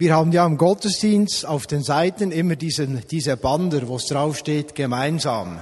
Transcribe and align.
Wir 0.00 0.14
haben 0.14 0.30
ja 0.30 0.46
im 0.46 0.58
Gottesdienst 0.58 1.44
auf 1.44 1.66
den 1.66 1.82
Seiten 1.82 2.30
immer 2.30 2.54
diesen, 2.54 3.02
diese 3.10 3.36
Bander, 3.36 3.88
wo 3.88 3.96
es 3.96 4.06
draufsteht, 4.06 4.76
gemeinsam. 4.76 5.58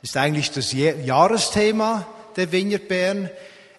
Ist 0.00 0.16
eigentlich 0.16 0.52
das 0.52 0.72
Jahresthema 0.72 2.06
der 2.36 2.52
Vineyard 2.52 2.86
Bern. 2.86 3.30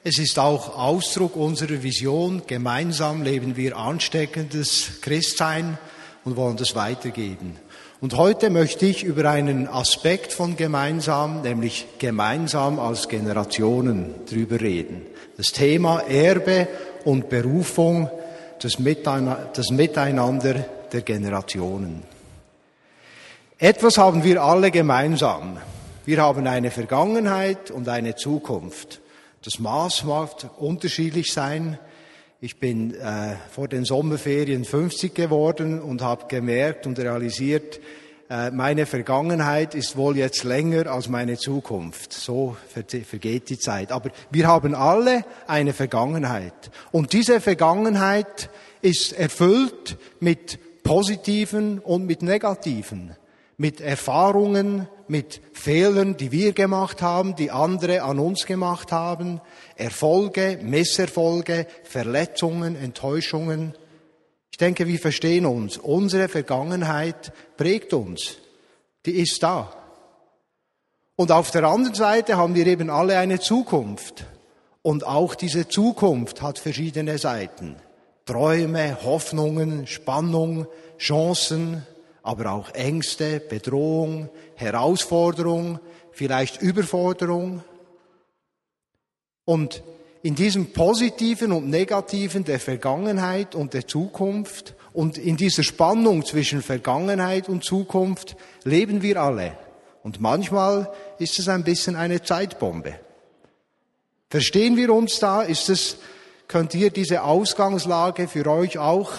Es 0.03 0.19
ist 0.19 0.37
auch 0.37 0.77
Ausdruck 0.77 1.37
unserer 1.37 1.81
Vision. 1.81 2.41
Gemeinsam 2.45 3.23
leben 3.23 3.55
wir 3.55 3.77
ansteckendes 3.77 4.99
Christsein 4.99 5.77
und 6.25 6.35
wollen 6.35 6.57
das 6.57 6.75
weitergeben. 6.75 7.57
Und 8.01 8.17
heute 8.17 8.49
möchte 8.49 8.85
ich 8.87 9.05
über 9.05 9.29
einen 9.29 9.65
Aspekt 9.65 10.33
von 10.33 10.57
gemeinsam, 10.57 11.41
nämlich 11.41 11.87
gemeinsam 11.99 12.79
als 12.79 13.07
Generationen 13.07 14.13
drüber 14.29 14.59
reden. 14.59 15.05
Das 15.37 15.53
Thema 15.53 16.01
Erbe 16.01 16.67
und 17.05 17.29
Berufung 17.29 18.09
das 18.65 19.69
Miteinander 19.69 20.53
der 20.91 21.01
Generationen. 21.01 22.01
Etwas 23.59 23.97
haben 23.99 24.23
wir 24.23 24.41
alle 24.41 24.71
gemeinsam. 24.71 25.57
Wir 26.05 26.21
haben 26.21 26.47
eine 26.47 26.71
Vergangenheit 26.71 27.69
und 27.69 27.87
eine 27.87 28.15
Zukunft. 28.15 29.01
Das 29.43 29.59
Maß 29.59 30.05
mag 30.05 30.31
unterschiedlich 30.57 31.31
sein. 31.31 31.77
Ich 32.41 32.59
bin 32.59 32.95
äh, 32.95 33.35
vor 33.51 33.67
den 33.67 33.85
Sommerferien 33.85 34.65
50 34.65 35.13
geworden 35.13 35.79
und 35.79 36.01
habe 36.01 36.25
gemerkt 36.27 36.87
und 36.87 36.97
realisiert, 36.97 37.79
äh, 38.29 38.49
meine 38.49 38.87
Vergangenheit 38.87 39.75
ist 39.75 39.95
wohl 39.97 40.17
jetzt 40.17 40.43
länger 40.43 40.87
als 40.87 41.07
meine 41.07 41.37
Zukunft. 41.37 42.11
So 42.11 42.57
vergeht 42.71 43.49
die 43.49 43.59
Zeit. 43.59 43.91
Aber 43.91 44.09
wir 44.31 44.47
haben 44.47 44.73
alle 44.73 45.23
eine 45.45 45.73
Vergangenheit. 45.73 46.71
Und 46.91 47.13
diese 47.13 47.39
Vergangenheit 47.39 48.49
ist 48.85 49.13
erfüllt 49.13 49.97
mit 50.19 50.83
positiven 50.83 51.79
und 51.79 52.05
mit 52.05 52.21
negativen, 52.21 53.15
mit 53.57 53.81
Erfahrungen, 53.81 54.87
mit 55.07 55.41
Fehlern, 55.53 56.17
die 56.17 56.31
wir 56.31 56.53
gemacht 56.53 57.01
haben, 57.01 57.35
die 57.35 57.49
andere 57.49 58.03
an 58.03 58.19
uns 58.19 58.45
gemacht 58.45 58.91
haben, 58.91 59.41
Erfolge, 59.75 60.59
Misserfolge, 60.61 61.65
Verletzungen, 61.83 62.75
Enttäuschungen. 62.75 63.73
Ich 64.51 64.59
denke, 64.59 64.85
wir 64.85 64.99
verstehen 64.99 65.47
uns. 65.47 65.79
Unsere 65.79 66.27
Vergangenheit 66.27 67.33
prägt 67.57 67.91
uns. 67.91 68.37
Die 69.07 69.19
ist 69.19 69.41
da. 69.41 69.73
Und 71.15 71.31
auf 71.31 71.49
der 71.49 71.63
anderen 71.63 71.95
Seite 71.95 72.37
haben 72.37 72.53
wir 72.53 72.67
eben 72.67 72.91
alle 72.91 73.17
eine 73.17 73.39
Zukunft. 73.39 74.25
Und 74.83 75.07
auch 75.07 75.33
diese 75.33 75.67
Zukunft 75.67 76.43
hat 76.43 76.59
verschiedene 76.59 77.17
Seiten. 77.17 77.77
Träume, 78.25 78.97
Hoffnungen, 79.03 79.87
Spannung, 79.87 80.67
Chancen, 80.97 81.85
aber 82.23 82.51
auch 82.51 82.71
Ängste, 82.73 83.39
Bedrohung, 83.39 84.29
Herausforderung, 84.55 85.79
vielleicht 86.11 86.61
Überforderung. 86.61 87.63
Und 89.45 89.83
in 90.23 90.33
diesem 90.33 90.73
Positiven 90.73 91.51
und 91.51 91.69
Negativen 91.69 92.43
der 92.43 92.59
Vergangenheit 92.59 93.53
und 93.53 93.75
der 93.75 93.87
Zukunft 93.87 94.73
und 94.91 95.19
in 95.19 95.37
dieser 95.37 95.61
Spannung 95.61 96.25
zwischen 96.25 96.63
Vergangenheit 96.63 97.47
und 97.47 97.63
Zukunft 97.63 98.35
leben 98.63 99.03
wir 99.03 99.21
alle. 99.21 99.55
Und 100.01 100.19
manchmal 100.19 100.91
ist 101.19 101.37
es 101.37 101.47
ein 101.47 101.63
bisschen 101.63 101.95
eine 101.95 102.23
Zeitbombe. 102.23 102.99
Verstehen 104.29 104.77
wir 104.77 104.91
uns 104.93 105.19
da? 105.19 105.43
Ist 105.43 105.69
es, 105.69 105.97
könnt 106.47 106.73
ihr 106.75 106.89
diese 106.89 107.23
Ausgangslage 107.23 108.27
für 108.27 108.45
euch 108.47 108.77
auch 108.77 109.11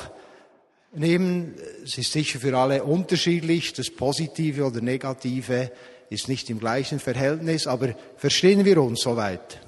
nehmen? 0.92 1.54
Es 1.84 1.98
ist 1.98 2.12
sicher 2.12 2.40
für 2.40 2.56
alle 2.56 2.84
unterschiedlich. 2.84 3.72
Das 3.72 3.90
Positive 3.90 4.64
oder 4.64 4.80
Negative 4.80 5.70
ist 6.10 6.28
nicht 6.28 6.50
im 6.50 6.58
gleichen 6.58 7.00
Verhältnis, 7.00 7.66
aber 7.66 7.94
verstehen 8.16 8.64
wir 8.64 8.80
uns 8.82 9.00
soweit? 9.00 9.60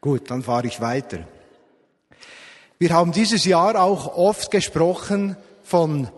Gut, 0.00 0.30
dann 0.30 0.42
fahre 0.42 0.66
ich 0.66 0.80
weiter. 0.80 1.26
Wir 2.78 2.90
haben 2.90 3.12
dieses 3.12 3.44
Jahr 3.44 3.80
auch 3.80 4.16
oft 4.16 4.50
gesprochen 4.50 5.36
von 5.62 6.08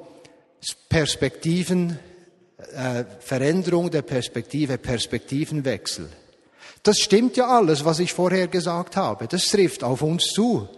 Perspektiven, 0.88 1.98
äh, 2.74 3.04
Veränderung 3.20 3.90
der 3.90 4.02
Perspektive, 4.02 4.78
Perspektivenwechsel. 4.78 6.08
Das 6.84 6.98
stimmt 6.98 7.38
ja 7.38 7.48
alles, 7.48 7.84
was 7.86 7.98
ich 7.98 8.12
vorher 8.12 8.46
gesagt 8.46 8.96
habe. 8.96 9.26
Das 9.26 9.46
trifft 9.46 9.82
auf 9.82 10.02
uns 10.02 10.26
zu. 10.26 10.68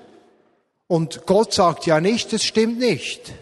Und 0.87 1.27
Gott 1.27 1.53
sagt 1.53 1.85
ja 1.85 2.01
nicht, 2.01 2.33
das 2.33 2.45
stimmt 2.45 2.79
nicht. 2.79 3.33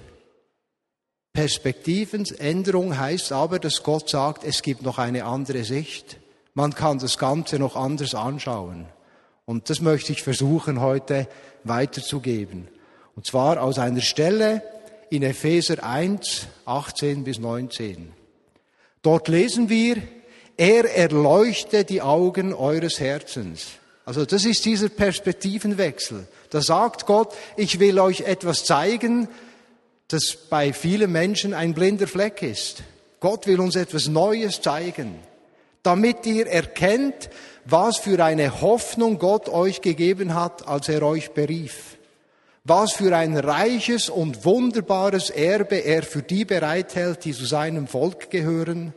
Perspektivensänderung 1.35 2.99
heißt 2.99 3.33
aber, 3.33 3.59
dass 3.59 3.83
Gott 3.83 4.09
sagt, 4.09 4.45
es 4.45 4.63
gibt 4.63 4.83
noch 4.83 4.99
eine 4.99 5.27
andere 5.27 5.63
Sicht. 5.65 6.17
Man 6.55 6.75
kann 6.75 6.99
das 6.99 7.19
Ganze 7.19 7.59
noch 7.59 7.77
anders 7.77 8.15
anschauen. 8.15 8.87
Und 9.45 9.69
das 9.69 9.81
möchte 9.81 10.13
ich 10.13 10.23
versuchen 10.23 10.81
heute 10.81 11.29
weiterzugeben. 11.65 12.69
Und 13.15 13.27
zwar 13.27 13.63
aus 13.63 13.79
einer 13.79 14.01
Stelle 14.01 14.63
in 15.11 15.23
Epheser 15.23 15.85
1, 15.85 16.47
18 16.65 17.25
bis 17.25 17.39
19. 17.39 18.13
Dort 19.03 19.29
lesen 19.29 19.69
wir, 19.69 19.97
er 20.57 20.85
erleuchte 20.97 21.85
die 21.85 22.03
Augen 22.03 22.53
eures 22.55 23.01
Herzens. 23.01 23.67
Also 24.05 24.25
das 24.25 24.45
ist 24.45 24.65
dieser 24.65 24.89
Perspektivenwechsel. 24.89 26.27
Da 26.51 26.61
sagt 26.61 27.07
Gott, 27.07 27.35
ich 27.57 27.81
will 27.81 27.99
euch 27.99 28.21
etwas 28.23 28.65
zeigen, 28.65 29.29
das 30.09 30.37
bei 30.49 30.73
vielen 30.73 31.11
Menschen 31.11 31.55
ein 31.55 31.75
blinder 31.75 32.07
Fleck 32.07 32.43
ist. 32.43 32.83
Gott 33.21 33.47
will 33.47 33.61
uns 33.61 33.75
etwas 33.75 34.07
Neues 34.09 34.61
zeigen, 34.61 35.17
damit 35.83 36.27
ihr 36.27 36.47
erkennt, 36.47 37.31
was 37.65 37.97
für 37.97 38.23
eine 38.23 38.61
Hoffnung 38.61 39.19
Gott 39.19 39.49
euch 39.49 39.81
gegeben 39.81 40.35
hat, 40.35 40.69
als 40.69 40.89
er 40.91 41.03
euch 41.03 41.31
berief. 41.31 41.97
Was 42.65 42.93
für 42.93 43.17
ein 43.17 43.37
reiches 43.37 44.11
und 44.11 44.45
wunderbares 44.45 45.31
Erbe 45.31 45.77
er 45.77 46.03
für 46.03 46.23
die 46.23 46.45
bereithält, 46.45 47.25
die 47.25 47.33
zu 47.33 47.45
seinem 47.45 47.87
Volk 47.87 48.31
gehören. 48.31 48.95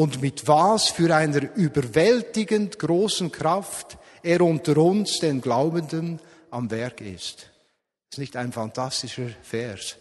Und 0.00 0.22
mit 0.22 0.48
was 0.48 0.88
für 0.88 1.14
einer 1.14 1.54
überwältigend 1.56 2.78
großen 2.78 3.30
Kraft 3.30 3.98
er 4.22 4.40
unter 4.40 4.78
uns, 4.78 5.18
den 5.18 5.42
Glaubenden, 5.42 6.20
am 6.50 6.70
Werk 6.70 7.02
ist. 7.02 7.40
Das 8.08 8.12
ist 8.12 8.18
nicht 8.18 8.34
ein 8.34 8.50
fantastischer 8.50 9.28
Vers. 9.42 9.96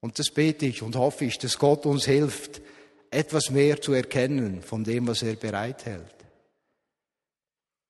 Und 0.00 0.18
das 0.18 0.30
bete 0.30 0.64
ich 0.64 0.80
und 0.80 0.96
hoffe 0.96 1.26
ich, 1.26 1.36
dass 1.36 1.58
Gott 1.58 1.84
uns 1.84 2.06
hilft, 2.06 2.62
etwas 3.10 3.50
mehr 3.50 3.82
zu 3.82 3.92
erkennen 3.92 4.62
von 4.62 4.82
dem, 4.82 5.06
was 5.06 5.22
er 5.22 5.34
bereithält. 5.34 6.14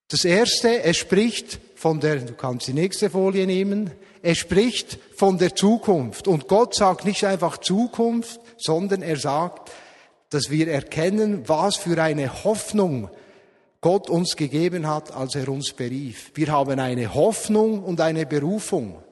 Das 0.09 0.25
erste, 0.25 0.82
er 0.82 0.94
spricht 0.94 1.60
von 1.77 2.00
der, 2.00 2.16
du 2.16 2.32
kannst 2.32 2.66
die 2.66 2.72
nächste 2.72 3.10
Folie 3.10 3.47
nehmen, 3.47 3.93
er 4.22 4.34
spricht 4.34 4.98
von 5.15 5.38
der 5.38 5.54
Zukunft. 5.54 6.27
Und 6.27 6.48
Gott 6.48 6.75
sagt 6.75 7.04
nicht 7.04 7.22
einfach 7.22 7.59
Zukunft, 7.59 8.41
sondern 8.56 9.03
er 9.03 9.19
sagt, 9.19 9.71
dass 10.31 10.50
wir 10.50 10.69
erkennen, 10.69 11.49
was 11.49 11.77
für 11.77 12.03
eine 12.03 12.44
Hoffnung 12.44 13.11
Gott 13.81 14.11
uns 14.11 14.37
gegeben 14.37 14.87
hat, 14.87 15.15
als 15.15 15.34
er 15.34 15.49
uns 15.49 15.72
berief. 15.72 16.33
Wir 16.34 16.49
haben 16.49 16.78
eine 16.81 17.15
Hoffnung 17.15 17.83
und 17.84 18.00
eine 18.00 18.27
Berufung. 18.27 19.03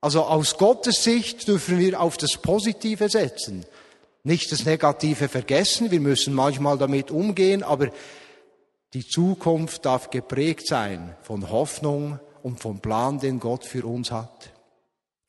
Also 0.00 0.22
aus 0.22 0.56
Gottes 0.56 1.04
Sicht 1.04 1.46
dürfen 1.46 1.78
wir 1.78 2.00
auf 2.00 2.16
das 2.16 2.36
Positive 2.36 3.08
setzen. 3.08 3.64
Nicht 4.24 4.50
das 4.50 4.64
Negative 4.64 5.28
vergessen, 5.28 5.90
wir 5.90 6.00
müssen 6.00 6.34
manchmal 6.34 6.78
damit 6.78 7.10
umgehen, 7.10 7.62
aber 7.62 7.90
die 8.94 9.06
Zukunft 9.06 9.84
darf 9.84 10.10
geprägt 10.10 10.66
sein 10.66 11.16
von 11.22 11.50
Hoffnung 11.50 12.18
und 12.42 12.60
vom 12.60 12.80
Plan, 12.80 13.18
den 13.18 13.40
Gott 13.40 13.64
für 13.64 13.86
uns 13.86 14.10
hat. 14.10 14.50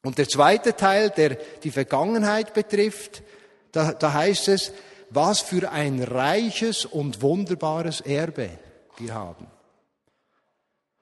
Und 0.04 0.18
der 0.18 0.28
zweite 0.28 0.76
Teil, 0.76 1.10
der 1.10 1.38
die 1.64 1.72
Vergangenheit 1.72 2.54
betrifft, 2.54 3.24
da, 3.72 3.94
da 3.94 4.14
heißt 4.14 4.50
es, 4.50 4.74
was 5.14 5.42
für 5.42 5.72
ein 5.72 6.02
reiches 6.02 6.86
und 6.86 7.22
wunderbares 7.22 8.02
Erbe 8.02 8.50
wir 8.98 9.14
haben. 9.14 9.48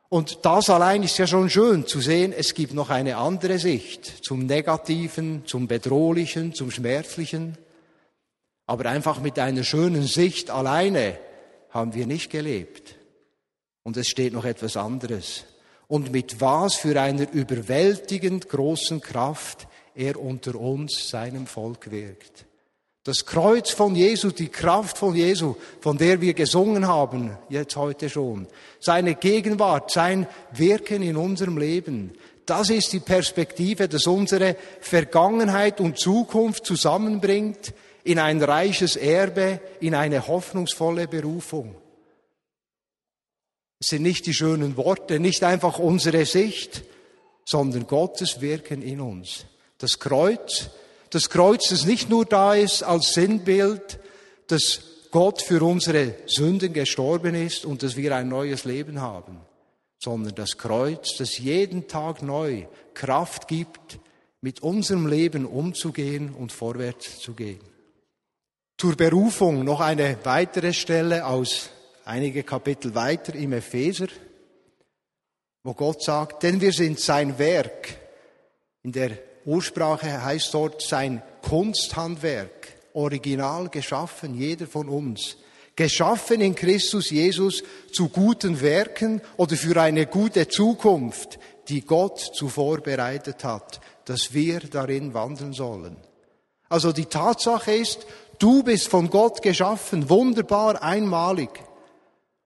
Und 0.09 0.39
das 0.45 0.69
allein 0.69 1.03
ist 1.03 1.17
ja 1.17 1.25
schon 1.25 1.49
schön 1.49 1.87
zu 1.87 2.01
sehen, 2.01 2.33
es 2.33 2.53
gibt 2.53 2.73
noch 2.73 2.89
eine 2.89 3.15
andere 3.15 3.59
Sicht 3.59 4.25
zum 4.25 4.45
Negativen, 4.45 5.43
zum 5.45 5.67
Bedrohlichen, 5.67 6.53
zum 6.53 6.69
Schmerzlichen. 6.69 7.57
Aber 8.65 8.89
einfach 8.89 9.21
mit 9.21 9.39
einer 9.39 9.63
schönen 9.63 10.03
Sicht 10.03 10.49
alleine 10.49 11.17
haben 11.69 11.93
wir 11.93 12.07
nicht 12.07 12.29
gelebt. 12.29 12.95
Und 13.83 13.95
es 13.95 14.09
steht 14.09 14.33
noch 14.33 14.43
etwas 14.43 14.75
anderes. 14.75 15.45
Und 15.87 16.11
mit 16.11 16.41
was 16.41 16.75
für 16.75 17.01
einer 17.01 17.31
überwältigend 17.31 18.49
großen 18.49 18.99
Kraft 18.99 19.67
er 19.95 20.19
unter 20.19 20.55
uns, 20.55 21.09
seinem 21.09 21.47
Volk 21.47 21.89
wirkt. 21.89 22.45
Das 23.03 23.25
Kreuz 23.25 23.71
von 23.71 23.95
Jesu, 23.95 24.29
die 24.29 24.49
Kraft 24.49 24.97
von 24.97 25.15
Jesu, 25.15 25.55
von 25.79 25.97
der 25.97 26.21
wir 26.21 26.35
gesungen 26.35 26.87
haben, 26.87 27.35
jetzt 27.49 27.75
heute 27.75 28.09
schon. 28.09 28.47
Seine 28.79 29.15
Gegenwart, 29.15 29.89
sein 29.89 30.27
Wirken 30.51 31.01
in 31.01 31.17
unserem 31.17 31.57
Leben. 31.57 32.13
Das 32.45 32.69
ist 32.69 32.93
die 32.93 32.99
Perspektive, 32.99 33.87
dass 33.87 34.05
unsere 34.05 34.55
Vergangenheit 34.81 35.79
und 35.79 35.97
Zukunft 35.97 36.65
zusammenbringt 36.65 37.73
in 38.03 38.19
ein 38.19 38.41
reiches 38.41 38.95
Erbe, 38.95 39.59
in 39.79 39.95
eine 39.95 40.27
hoffnungsvolle 40.27 41.07
Berufung. 41.07 41.75
Es 43.79 43.87
sind 43.87 44.03
nicht 44.03 44.27
die 44.27 44.33
schönen 44.35 44.77
Worte, 44.77 45.19
nicht 45.19 45.43
einfach 45.43 45.79
unsere 45.79 46.25
Sicht, 46.25 46.83
sondern 47.45 47.87
Gottes 47.87 48.41
Wirken 48.41 48.83
in 48.83 49.01
uns. 49.01 49.45
Das 49.79 49.97
Kreuz, 49.97 50.69
das 51.11 51.29
Kreuz, 51.29 51.69
das 51.69 51.85
nicht 51.85 52.09
nur 52.09 52.25
da 52.25 52.55
ist 52.55 52.83
als 52.83 53.13
Sinnbild, 53.13 53.99
dass 54.47 54.81
Gott 55.11 55.41
für 55.41 55.61
unsere 55.61 56.15
Sünden 56.25 56.73
gestorben 56.73 57.35
ist 57.35 57.65
und 57.65 57.83
dass 57.83 57.97
wir 57.97 58.15
ein 58.15 58.29
neues 58.29 58.63
Leben 58.63 59.01
haben, 59.01 59.41
sondern 59.99 60.33
das 60.35 60.57
Kreuz, 60.57 61.17
das 61.17 61.37
jeden 61.37 61.87
Tag 61.87 62.21
neu 62.23 62.65
Kraft 62.93 63.47
gibt, 63.47 63.99
mit 64.39 64.63
unserem 64.63 65.05
Leben 65.05 65.45
umzugehen 65.45 66.33
und 66.33 66.51
vorwärts 66.51 67.19
zu 67.19 67.33
gehen. 67.33 67.59
Zur 68.77 68.95
Berufung 68.95 69.63
noch 69.63 69.81
eine 69.81 70.17
weitere 70.23 70.73
Stelle 70.73 71.25
aus 71.25 71.69
einige 72.05 72.43
Kapitel 72.43 72.95
weiter 72.95 73.35
im 73.35 73.53
Epheser, 73.53 74.07
wo 75.63 75.73
Gott 75.73 76.01
sagt, 76.01 76.41
denn 76.43 76.59
wir 76.61 76.71
sind 76.71 76.99
sein 76.99 77.37
Werk. 77.37 77.99
In 78.81 78.91
der 78.91 79.30
Ursprache 79.45 80.23
heißt 80.23 80.53
dort 80.53 80.81
sein 80.81 81.21
Kunsthandwerk, 81.41 82.73
original 82.93 83.69
geschaffen, 83.69 84.35
jeder 84.35 84.67
von 84.67 84.89
uns. 84.89 85.37
Geschaffen 85.75 86.41
in 86.41 86.53
Christus 86.55 87.09
Jesus 87.09 87.63
zu 87.91 88.09
guten 88.09 88.61
Werken 88.61 89.21
oder 89.37 89.55
für 89.55 89.81
eine 89.81 90.05
gute 90.05 90.47
Zukunft, 90.47 91.39
die 91.69 91.81
Gott 91.81 92.19
zuvor 92.19 92.81
bereitet 92.81 93.43
hat, 93.43 93.79
dass 94.05 94.33
wir 94.33 94.59
darin 94.59 95.13
wandeln 95.13 95.53
sollen. 95.53 95.95
Also 96.67 96.91
die 96.91 97.05
Tatsache 97.05 97.73
ist, 97.73 98.05
Du 98.41 98.63
bist 98.63 98.87
von 98.87 99.11
Gott 99.11 99.43
geschaffen, 99.43 100.09
wunderbar, 100.09 100.81
einmalig. 100.81 101.51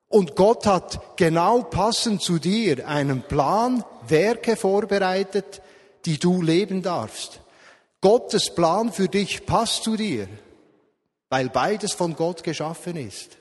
Und 0.10 0.36
Gott 0.36 0.66
hat 0.66 1.16
genau 1.16 1.64
passend 1.64 2.22
zu 2.22 2.38
dir 2.38 2.86
einen 2.86 3.22
Plan, 3.22 3.82
Werke 4.06 4.58
vorbereitet, 4.58 5.62
die 6.06 6.20
du 6.20 6.42
leben 6.42 6.82
darfst. 6.82 7.40
Gottes 8.02 8.54
Plan 8.54 8.92
für 8.92 9.08
dich 9.08 9.46
passt 9.46 9.84
zu 9.84 9.96
dir, 9.96 10.28
weil 11.30 11.50
beides 11.50 11.94
von 11.94 12.16
Gott 12.16 12.44
geschaffen 12.44 12.98
ist. 12.98 13.38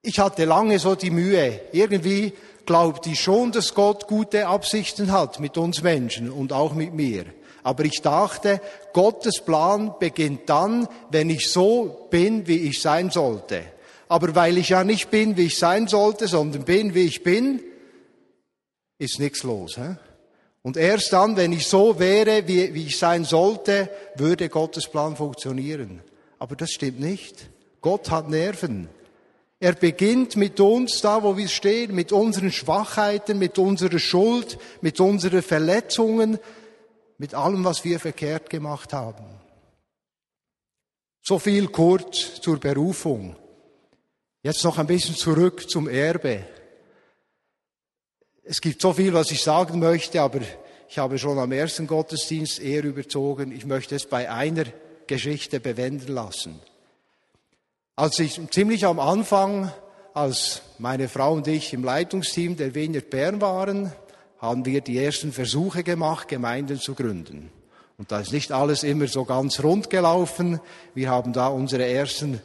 Ich 0.00 0.18
hatte 0.18 0.44
lange 0.46 0.78
so 0.78 0.94
die 0.94 1.10
Mühe, 1.10 1.60
irgendwie 1.72 2.32
glaubte 2.66 3.10
ich 3.10 3.20
schon, 3.20 3.52
dass 3.52 3.74
Gott 3.74 4.08
gute 4.08 4.46
Absichten 4.46 5.12
hat 5.12 5.40
mit 5.40 5.56
uns 5.58 5.82
Menschen 5.82 6.30
und 6.30 6.52
auch 6.52 6.74
mit 6.74 6.94
mir. 6.94 7.26
Aber 7.62 7.84
ich 7.84 8.00
dachte, 8.02 8.60
Gottes 8.92 9.40
Plan 9.44 9.94
beginnt 10.00 10.48
dann, 10.48 10.88
wenn 11.10 11.30
ich 11.30 11.52
so 11.52 12.08
bin, 12.10 12.48
wie 12.48 12.68
ich 12.68 12.80
sein 12.80 13.10
sollte. 13.10 13.62
Aber 14.08 14.34
weil 14.34 14.58
ich 14.58 14.70
ja 14.70 14.82
nicht 14.82 15.10
bin, 15.10 15.36
wie 15.36 15.46
ich 15.46 15.58
sein 15.58 15.86
sollte, 15.86 16.26
sondern 16.26 16.64
bin, 16.64 16.94
wie 16.94 17.04
ich 17.04 17.22
bin, 17.22 17.62
ist 18.98 19.20
nichts 19.20 19.44
los. 19.44 19.76
He? 19.76 19.94
Und 20.62 20.76
erst 20.76 21.12
dann, 21.12 21.36
wenn 21.36 21.52
ich 21.52 21.66
so 21.66 21.98
wäre, 21.98 22.46
wie, 22.46 22.72
wie 22.72 22.86
ich 22.86 22.98
sein 22.98 23.24
sollte, 23.24 23.90
würde 24.14 24.48
Gottes 24.48 24.88
Plan 24.88 25.16
funktionieren. 25.16 26.02
Aber 26.38 26.54
das 26.54 26.70
stimmt 26.70 27.00
nicht. 27.00 27.48
Gott 27.80 28.10
hat 28.10 28.30
Nerven. 28.30 28.88
Er 29.58 29.74
beginnt 29.74 30.36
mit 30.36 30.58
uns 30.60 31.00
da, 31.00 31.22
wo 31.22 31.36
wir 31.36 31.48
stehen, 31.48 31.94
mit 31.94 32.12
unseren 32.12 32.50
Schwachheiten, 32.50 33.38
mit 33.38 33.58
unserer 33.58 33.98
Schuld, 33.98 34.58
mit 34.80 34.98
unseren 34.98 35.42
Verletzungen, 35.42 36.38
mit 37.18 37.34
allem, 37.34 37.64
was 37.64 37.84
wir 37.84 38.00
verkehrt 38.00 38.50
gemacht 38.50 38.92
haben. 38.92 39.24
So 41.22 41.38
viel 41.38 41.68
kurz 41.68 42.40
zur 42.40 42.58
Berufung. 42.58 43.36
Jetzt 44.42 44.64
noch 44.64 44.78
ein 44.78 44.88
bisschen 44.88 45.14
zurück 45.14 45.70
zum 45.70 45.88
Erbe. 45.88 46.44
Es 48.44 48.60
gibt 48.60 48.82
so 48.82 48.92
viel, 48.92 49.12
was 49.14 49.30
ich 49.30 49.40
sagen 49.40 49.78
möchte, 49.78 50.20
aber 50.20 50.40
ich 50.88 50.98
habe 50.98 51.16
schon 51.16 51.38
am 51.38 51.52
ersten 51.52 51.86
Gottesdienst 51.86 52.58
eher 52.58 52.82
überzogen. 52.82 53.52
Ich 53.52 53.66
möchte 53.66 53.94
es 53.94 54.04
bei 54.06 54.28
einer 54.28 54.64
Geschichte 55.06 55.60
bewenden 55.60 56.12
lassen. 56.12 56.58
Als 57.94 58.18
ich 58.18 58.40
ziemlich 58.50 58.84
am 58.84 58.98
Anfang, 58.98 59.70
als 60.12 60.62
meine 60.78 61.08
Frau 61.08 61.34
und 61.34 61.46
ich 61.46 61.72
im 61.72 61.84
Leitungsteam 61.84 62.56
der 62.56 62.74
Wiener 62.74 63.00
Bern 63.00 63.40
waren, 63.40 63.92
haben 64.38 64.64
wir 64.64 64.80
die 64.80 64.98
ersten 64.98 65.32
Versuche 65.32 65.84
gemacht, 65.84 66.26
Gemeinden 66.26 66.80
zu 66.80 66.96
gründen. 66.96 67.52
Und 67.96 68.10
da 68.10 68.18
ist 68.18 68.32
nicht 68.32 68.50
alles 68.50 68.82
immer 68.82 69.06
so 69.06 69.24
ganz 69.24 69.62
rund 69.62 69.88
gelaufen. 69.88 70.58
Wir 70.94 71.10
haben 71.10 71.32
da 71.32 71.46
unsere 71.46 71.86
ersten 71.86 72.40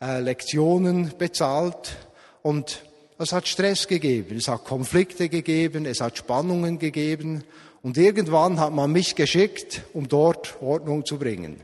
äh, 0.00 0.18
Lektionen 0.18 1.12
bezahlt 1.16 1.96
und 2.42 2.82
es 3.18 3.32
hat 3.32 3.48
Stress 3.48 3.88
gegeben, 3.88 4.36
es 4.36 4.48
hat 4.48 4.64
Konflikte 4.64 5.28
gegeben, 5.28 5.86
es 5.86 6.00
hat 6.00 6.16
Spannungen 6.16 6.78
gegeben 6.78 7.42
und 7.82 7.96
irgendwann 7.96 8.60
hat 8.60 8.72
man 8.72 8.92
mich 8.92 9.16
geschickt, 9.16 9.82
um 9.92 10.08
dort 10.08 10.56
Ordnung 10.62 11.04
zu 11.04 11.18
bringen. 11.18 11.60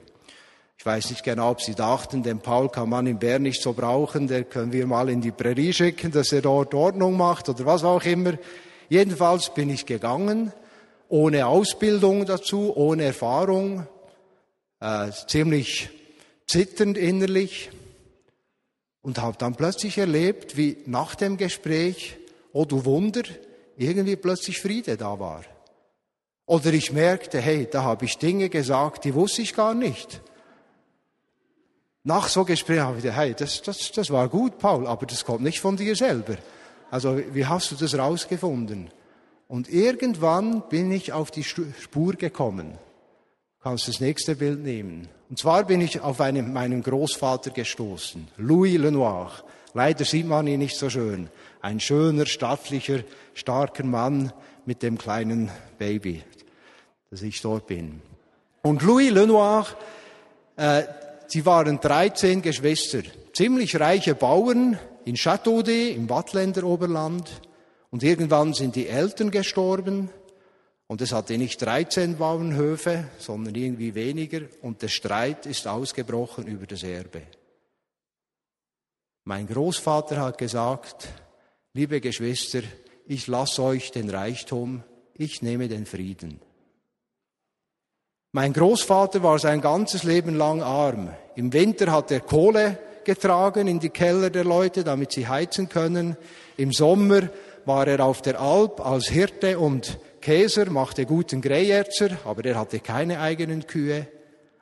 Ich 0.77 0.85
weiß 0.85 1.11
nicht 1.11 1.23
genau, 1.23 1.53
ob 1.53 1.63
Sie 1.63 1.75
dachten, 1.75 2.23
den 2.23 2.41
Paul 2.41 2.69
kann 2.69 2.89
man 2.89 3.07
in 3.07 3.19
Bern 3.19 3.43
nicht 3.43 3.63
so 3.63 3.73
brauchen, 3.73 4.27
der 4.27 4.45
können 4.45 4.73
wir 4.73 4.87
mal 4.87 5.09
in 5.09 5.21
die 5.21 5.31
Prärie 5.31 5.73
schicken, 5.73 6.11
dass 6.11 6.33
er 6.33 6.43
dort 6.43 6.75
Ordnung 6.75 7.17
macht 7.17 7.49
oder 7.49 7.65
was 7.65 7.85
auch 7.85 8.03
immer. 8.05 8.35
Jedenfalls 8.89 9.55
bin 9.55 9.71
ich 9.71 9.87
gegangen, 9.87 10.53
ohne 11.09 11.47
Ausbildung 11.47 12.27
dazu, 12.27 12.77
ohne 12.77 13.05
Erfahrung, 13.05 13.87
äh, 14.81 15.11
ziemlich 15.29 15.89
zitternd 16.47 16.99
innerlich 16.99 17.71
und 19.05 19.21
habe 19.21 19.37
dann 19.39 19.55
plötzlich 19.55 19.99
erlebt, 19.99 20.57
wie 20.57 20.79
nach 20.87 21.15
dem 21.15 21.37
Gespräch, 21.37 22.17
oh 22.53 22.65
du 22.65 22.85
Wunder, 22.87 23.23
irgendwie 23.77 24.17
plötzlich 24.17 24.61
Friede 24.61 24.97
da 24.97 25.21
war. 25.21 25.45
Oder 26.47 26.73
ich 26.73 26.91
merkte, 26.91 27.41
hey, 27.41 27.69
da 27.71 27.83
habe 27.83 28.07
ich 28.07 28.19
Dinge 28.19 28.49
gesagt, 28.49 29.05
die 29.05 29.15
wusste 29.15 29.43
ich 29.43 29.55
gar 29.55 29.75
nicht. 29.75 30.23
Nach 32.03 32.29
so 32.29 32.45
Gespräch 32.45 32.81
habe 32.81 32.97
ich 32.97 33.03
gedacht, 33.03 33.19
hey, 33.19 33.35
das, 33.35 33.61
das, 33.63 33.93
das 33.93 34.11
war 34.11 34.29
gut, 34.29 34.59
Paul, 34.59 34.87
aber 34.87 35.07
das 35.07 35.25
kommt 35.25 35.43
nicht 35.43 35.61
von 35.61 35.77
dir 35.77 35.95
selber. 35.95 36.37
Also 36.91 37.21
wie 37.33 37.47
hast 37.47 37.71
du 37.71 37.77
das 37.77 37.97
rausgefunden? 37.97 38.91
Und 39.49 39.69
irgendwann 39.69 40.67
bin 40.71 40.91
ich 40.91 41.13
auf 41.13 41.31
die 41.31 41.45
Spur 41.45 42.15
gekommen. 42.15 42.79
Kannst 43.65 43.89
das 43.89 43.99
nächste 43.99 44.37
Bild 44.37 44.63
nehmen. 44.63 45.09
Und 45.31 45.39
zwar 45.39 45.65
bin 45.65 45.81
ich 45.81 45.99
auf 45.99 46.21
einen, 46.21 46.53
meinen 46.53 46.83
Großvater 46.83 47.51
gestoßen, 47.51 48.29
Louis 48.37 48.77
Lenoir. 48.77 49.33
Leider 49.73 50.05
sieht 50.05 50.27
man 50.27 50.47
ihn 50.47 50.59
nicht 50.59 50.77
so 50.77 50.91
schön. 50.91 51.31
Ein 51.63 51.81
schöner, 51.81 52.27
stattlicher, 52.27 52.99
starker 53.33 53.85
Mann 53.85 54.35
mit 54.67 54.83
dem 54.83 54.99
kleinen 54.99 55.51
Baby, 55.79 56.23
dass 57.11 57.23
ich 57.23 57.41
dort 57.41 57.67
bin. 57.67 58.03
Und 58.61 58.83
Louis 58.83 59.11
Lenoir, 59.11 59.67
äh, 60.57 60.83
sie 61.29 61.47
waren 61.47 61.81
13 61.81 62.43
Geschwister, 62.43 63.01
ziemlich 63.33 63.81
reiche 63.81 64.15
Bauern, 64.15 64.79
in 65.07 65.17
Châteaudet 65.17 65.97
im 65.97 66.11
Wattländer 66.11 66.65
Oberland 66.65 67.41
und 67.91 68.03
irgendwann 68.03 68.53
sind 68.53 68.77
die 68.77 68.89
Eltern 68.89 69.31
gestorben 69.31 70.11
und 70.87 71.01
es 71.01 71.13
hatte 71.13 71.39
nicht 71.39 71.63
13 71.63 72.19
Bauernhöfe, 72.19 73.05
sondern 73.19 73.55
irgendwie 73.55 73.95
weniger 73.95 74.43
und 74.63 74.83
der 74.83 74.89
Streit 74.89 75.47
ist 75.47 75.67
ausgebrochen 75.67 76.47
über 76.47 76.67
das 76.67 76.83
Erbe. 76.83 77.23
Mein 79.25 79.47
Großvater 79.47 80.21
hat 80.21 80.37
gesagt, 80.37 81.09
liebe 81.73 82.01
Geschwister, 82.01 82.63
ich 83.07 83.27
lasse 83.27 83.63
euch 83.63 83.91
den 83.91 84.11
Reichtum, 84.11 84.83
ich 85.15 85.41
nehme 85.41 85.69
den 85.69 85.87
Frieden. 85.87 86.41
Mein 88.33 88.53
Großvater 88.53 89.23
war 89.23 89.39
sein 89.39 89.61
ganzes 89.61 90.03
Leben 90.03 90.35
lang 90.35 90.61
arm. 90.61 91.15
Im 91.37 91.53
Winter 91.53 91.93
hat 91.93 92.11
er 92.11 92.21
Kohle 92.21 92.79
getragen 93.05 93.69
in 93.69 93.79
die 93.79 93.91
Keller 93.91 94.29
der 94.29 94.45
Leute, 94.45 94.83
damit 94.83 95.13
sie 95.13 95.29
heizen 95.29 95.69
können. 95.69 96.17
Im 96.57 96.73
Sommer 96.73 97.29
war 97.65 97.87
er 97.87 98.05
auf 98.05 98.23
der 98.23 98.41
Alp 98.41 98.85
als 98.85 99.09
Hirte 99.09 99.59
und 99.59 99.99
Käser, 100.25 100.71
machte 100.71 101.05
guten 101.05 101.43
Greyerzer, 101.43 102.17
aber 102.25 102.47
er 102.47 102.59
hatte 102.59 102.81
keine 102.81 103.21
eigenen 103.21 103.67
Kühe, 103.67 104.07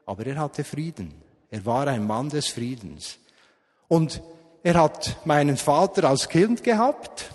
aber 0.04 0.26
er 0.26 0.40
hatte 0.40 0.64
Frieden. 0.64 1.14
Er 1.52 1.64
war 1.64 1.87
ein 1.87 2.04
Mann 2.04 2.28
des 2.28 2.49
Friedens. 2.49 3.19
Und 3.87 4.21
er 4.64 4.75
hat 4.75 5.25
meinen 5.25 5.57
Vater 5.57 6.09
als 6.09 6.28
Kind 6.28 6.64
gehabt, 6.64 7.31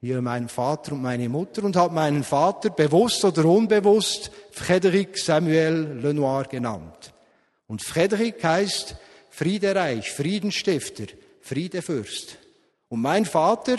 hier 0.00 0.20
meinen 0.20 0.48
Vater 0.48 0.92
und 0.92 1.02
meine 1.02 1.28
Mutter, 1.28 1.62
und 1.62 1.76
hat 1.76 1.92
meinen 1.92 2.24
Vater 2.24 2.70
bewusst 2.70 3.24
oder 3.24 3.44
unbewusst 3.44 4.32
Frédéric 4.52 5.16
Samuel 5.24 6.00
Lenoir 6.02 6.42
genannt. 6.42 7.12
Und 7.68 7.82
Frédéric 7.82 8.42
heißt 8.42 8.96
Friedereich, 9.30 10.10
Friedenstifter, 10.10 11.06
Friedefürst. 11.40 12.36
Und 12.88 13.00
mein 13.00 13.24
Vater 13.24 13.76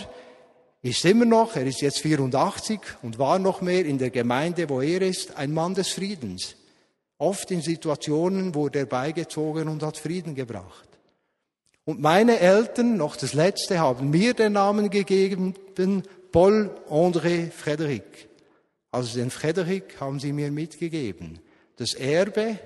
ist 0.81 1.03
immer 1.05 1.25
noch, 1.25 1.55
er 1.55 1.65
ist 1.65 1.81
jetzt 1.81 1.99
84 1.99 2.79
und 3.01 3.19
war 3.19 3.39
noch 3.39 3.61
mehr 3.61 3.85
in 3.85 3.97
der 3.97 4.11
Gemeinde, 4.11 4.69
wo 4.69 4.81
er 4.81 5.01
ist, 5.01 5.35
ein 5.35 5.53
Mann 5.53 5.73
des 5.73 5.89
Friedens. 5.89 6.55
Oft 7.17 7.51
in 7.51 7.61
Situationen 7.61 8.55
wurde 8.55 8.79
er 8.79 8.85
beigezogen 8.85 9.67
und 9.67 9.83
hat 9.83 9.97
Frieden 9.97 10.35
gebracht. 10.35 10.87
Und 11.83 11.99
meine 11.99 12.39
Eltern, 12.39 12.97
noch 12.97 13.17
das 13.17 13.33
letzte, 13.33 13.79
haben 13.79 14.09
mir 14.09 14.33
den 14.33 14.53
Namen 14.53 14.89
gegeben, 14.89 15.53
Paul 16.31 16.69
André 16.89 17.51
Frédéric. 17.51 18.27
Also 18.91 19.17
den 19.17 19.31
Frédéric 19.31 19.99
haben 19.99 20.19
sie 20.19 20.31
mir 20.31 20.51
mitgegeben. 20.51 21.39
Das 21.77 21.93
Erbe, 21.93 22.59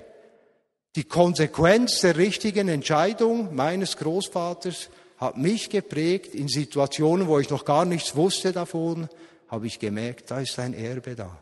die 0.96 1.04
Konsequenz 1.04 2.00
der 2.00 2.16
richtigen 2.16 2.68
Entscheidung 2.68 3.54
meines 3.54 3.96
Großvaters 3.96 4.90
hat 5.24 5.38
mich 5.38 5.70
geprägt 5.70 6.34
in 6.34 6.48
Situationen, 6.48 7.26
wo 7.26 7.38
ich 7.38 7.50
noch 7.50 7.64
gar 7.64 7.84
nichts 7.84 8.14
wusste 8.14 8.52
davon, 8.52 9.08
habe 9.48 9.66
ich 9.66 9.78
gemerkt, 9.78 10.30
da 10.30 10.40
ist 10.40 10.58
ein 10.58 10.74
Erbe 10.74 11.14
da. 11.14 11.38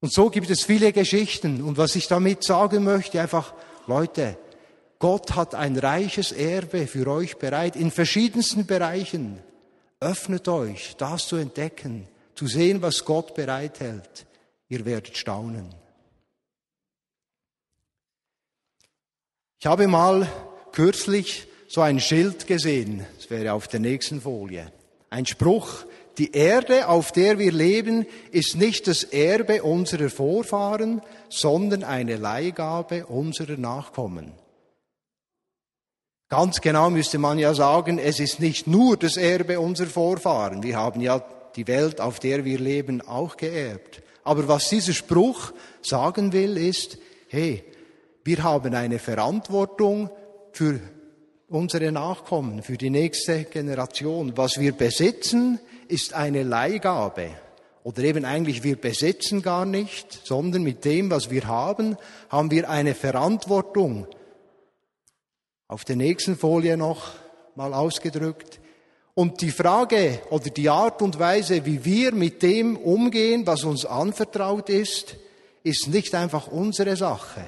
Und 0.00 0.12
so 0.12 0.30
gibt 0.30 0.50
es 0.50 0.64
viele 0.64 0.92
Geschichten. 0.92 1.62
Und 1.62 1.76
was 1.76 1.96
ich 1.96 2.08
damit 2.08 2.44
sagen 2.44 2.84
möchte, 2.84 3.20
einfach, 3.20 3.54
Leute, 3.86 4.38
Gott 4.98 5.34
hat 5.34 5.54
ein 5.54 5.78
reiches 5.78 6.32
Erbe 6.32 6.86
für 6.86 7.06
euch 7.08 7.36
bereit 7.36 7.76
in 7.76 7.90
verschiedensten 7.90 8.66
Bereichen. 8.66 9.38
Öffnet 10.00 10.48
euch, 10.48 10.96
das 10.96 11.26
zu 11.26 11.36
entdecken, 11.36 12.08
zu 12.34 12.46
sehen, 12.46 12.82
was 12.82 13.04
Gott 13.04 13.34
bereithält. 13.34 14.26
Ihr 14.68 14.84
werdet 14.84 15.16
staunen. 15.16 15.74
Ich 19.58 19.66
habe 19.66 19.88
mal 19.88 20.28
kürzlich 20.72 21.48
so 21.68 21.80
ein 21.80 22.00
Schild 22.00 22.46
gesehen, 22.46 23.04
das 23.16 23.30
wäre 23.30 23.52
auf 23.52 23.68
der 23.68 23.80
nächsten 23.80 24.20
Folie. 24.20 24.70
Ein 25.10 25.26
Spruch, 25.26 25.84
die 26.18 26.32
Erde, 26.32 26.88
auf 26.88 27.12
der 27.12 27.38
wir 27.38 27.52
leben, 27.52 28.06
ist 28.30 28.56
nicht 28.56 28.86
das 28.86 29.04
Erbe 29.04 29.62
unserer 29.62 30.08
Vorfahren, 30.08 31.02
sondern 31.28 31.84
eine 31.84 32.16
Leihgabe 32.16 33.06
unserer 33.06 33.56
Nachkommen. 33.56 34.32
Ganz 36.28 36.60
genau 36.60 36.90
müsste 36.90 37.18
man 37.18 37.38
ja 37.38 37.54
sagen, 37.54 37.98
es 37.98 38.18
ist 38.18 38.40
nicht 38.40 38.66
nur 38.66 38.96
das 38.96 39.16
Erbe 39.16 39.60
unserer 39.60 39.88
Vorfahren. 39.88 40.62
Wir 40.62 40.76
haben 40.76 41.00
ja 41.00 41.22
die 41.54 41.68
Welt, 41.68 42.00
auf 42.00 42.18
der 42.18 42.44
wir 42.44 42.58
leben, 42.58 43.00
auch 43.00 43.36
geerbt. 43.36 44.02
Aber 44.24 44.48
was 44.48 44.68
dieser 44.68 44.92
Spruch 44.92 45.52
sagen 45.82 46.32
will, 46.32 46.56
ist, 46.56 46.98
hey, 47.28 47.62
wir 48.24 48.42
haben 48.42 48.74
eine 48.74 48.98
Verantwortung 48.98 50.10
für 50.52 50.80
unsere 51.48 51.92
Nachkommen, 51.92 52.62
für 52.62 52.76
die 52.76 52.90
nächste 52.90 53.44
Generation. 53.44 54.36
Was 54.36 54.58
wir 54.58 54.72
besitzen, 54.72 55.60
ist 55.88 56.14
eine 56.14 56.42
Leihgabe. 56.42 57.30
Oder 57.84 58.02
eben 58.02 58.24
eigentlich, 58.24 58.64
wir 58.64 58.76
besitzen 58.76 59.42
gar 59.42 59.64
nicht, 59.64 60.26
sondern 60.26 60.62
mit 60.62 60.84
dem, 60.84 61.10
was 61.10 61.30
wir 61.30 61.46
haben, 61.46 61.96
haben 62.28 62.50
wir 62.50 62.68
eine 62.68 62.94
Verantwortung. 62.94 64.08
Auf 65.68 65.84
der 65.84 65.96
nächsten 65.96 66.36
Folie 66.36 66.76
noch 66.76 67.12
mal 67.54 67.72
ausgedrückt. 67.72 68.60
Und 69.14 69.40
die 69.40 69.50
Frage 69.50 70.20
oder 70.30 70.50
die 70.50 70.68
Art 70.68 71.00
und 71.00 71.18
Weise, 71.18 71.64
wie 71.64 71.84
wir 71.84 72.12
mit 72.12 72.42
dem 72.42 72.76
umgehen, 72.76 73.46
was 73.46 73.62
uns 73.64 73.86
anvertraut 73.86 74.68
ist, 74.68 75.16
ist 75.62 75.88
nicht 75.88 76.14
einfach 76.14 76.48
unsere 76.48 76.96
Sache, 76.96 77.42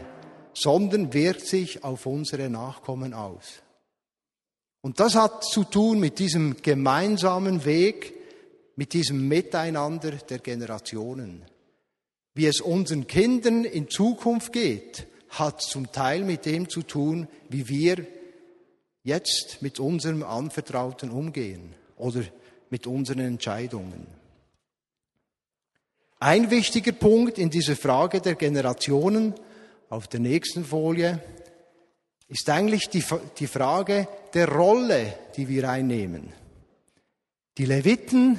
sondern 0.55 1.13
wirkt 1.13 1.47
sich 1.47 1.85
auf 1.85 2.07
unsere 2.07 2.49
Nachkommen 2.49 3.13
aus. 3.13 3.63
Und 4.89 5.01
das 5.01 5.17
hat 5.17 5.45
zu 5.45 5.65
tun 5.65 6.01
mit 6.01 6.19
diesem 6.19 6.63
gemeinsamen 6.63 7.67
Weg, 7.67 8.15
mit 8.75 8.95
diesem 8.95 9.29
Miteinander 9.29 10.13
der 10.13 10.39
Generationen. 10.39 11.43
Wie 12.33 12.47
es 12.47 12.63
unseren 12.63 13.07
Kindern 13.07 13.65
in 13.65 13.91
Zukunft 13.91 14.51
geht, 14.51 15.07
hat 15.29 15.61
zum 15.61 15.93
Teil 15.93 16.25
mit 16.25 16.47
dem 16.47 16.71
zu 16.71 16.81
tun, 16.81 17.29
wie 17.51 17.69
wir 17.69 18.07
jetzt 19.03 19.61
mit 19.61 19.79
unserem 19.79 20.23
Anvertrauten 20.23 21.11
umgehen 21.11 21.75
oder 21.99 22.23
mit 22.71 22.87
unseren 22.87 23.19
Entscheidungen. 23.19 24.07
Ein 26.19 26.51
wichtiger 26.51 26.93
Punkt 26.93 27.37
in 27.37 27.51
dieser 27.51 27.77
Frage 27.77 28.23
der 28.23 28.37
Generationen 28.37 29.35
auf 29.91 30.09
der 30.09 30.21
nächsten 30.21 30.65
Folie 30.65 31.23
ist 32.29 32.49
eigentlich 32.51 32.89
die, 32.91 33.03
die 33.39 33.47
Frage 33.47 34.07
der 34.35 34.49
Rolle, 34.49 35.15
die 35.37 35.49
wir 35.49 35.69
einnehmen. 35.69 36.33
Die 37.57 37.65
Leviten 37.65 38.39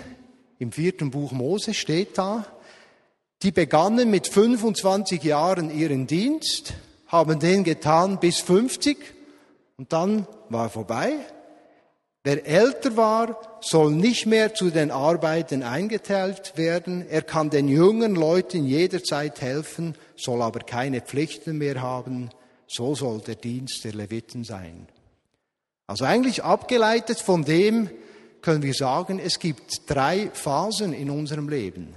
im 0.60 0.72
vierten 0.72 1.12
Buch 1.12 1.32
Mose 1.32 1.74
steht 1.74 2.18
da, 2.18 2.46
die 3.42 3.52
begannen 3.52 4.10
mit 4.10 4.28
25 4.28 5.24
Jahren 5.24 5.76
ihren 5.76 6.08
Dienst, 6.08 6.74
haben 7.08 7.40
den 7.40 7.64
getan 7.64 8.20
bis 8.20 8.40
50 8.40 8.98
und 9.78 9.92
dann 9.94 10.28
war 10.50 10.70
vorbei. 10.70 11.14
Wer 12.24 12.46
älter 12.46 12.98
war, 12.98 13.60
soll 13.62 13.92
nicht 13.92 14.26
mehr 14.26 14.54
zu 14.54 14.70
den 14.70 14.92
Arbeiten 14.92 15.64
eingeteilt 15.64 16.58
werden. 16.58 17.06
Er 17.10 17.22
kann 17.22 17.50
den 17.50 17.70
jungen 17.70 18.14
Leuten 18.14 18.66
jederzeit 18.66 19.42
helfen, 19.42 19.96
soll 20.18 20.42
aber 20.42 20.60
keine 20.60 21.00
Pflichten 21.00 21.58
mehr 21.58 21.82
haben. 21.82 22.30
So 22.72 22.94
soll 22.94 23.20
der 23.22 23.36
Dienst 23.36 23.84
der 23.84 23.94
Leviten 23.94 24.44
sein. 24.44 24.88
Also 25.88 26.06
eigentlich 26.06 26.44
abgeleitet 26.44 27.20
von 27.20 27.44
dem 27.44 27.90
können 28.42 28.62
wir 28.62 28.76
sagen, 28.76 29.18
es 29.18 29.40
gibt 29.40 29.90
drei 29.90 30.30
Phasen 30.32 30.94
in 30.94 31.10
unserem 31.10 31.50
Leben. 31.50 31.96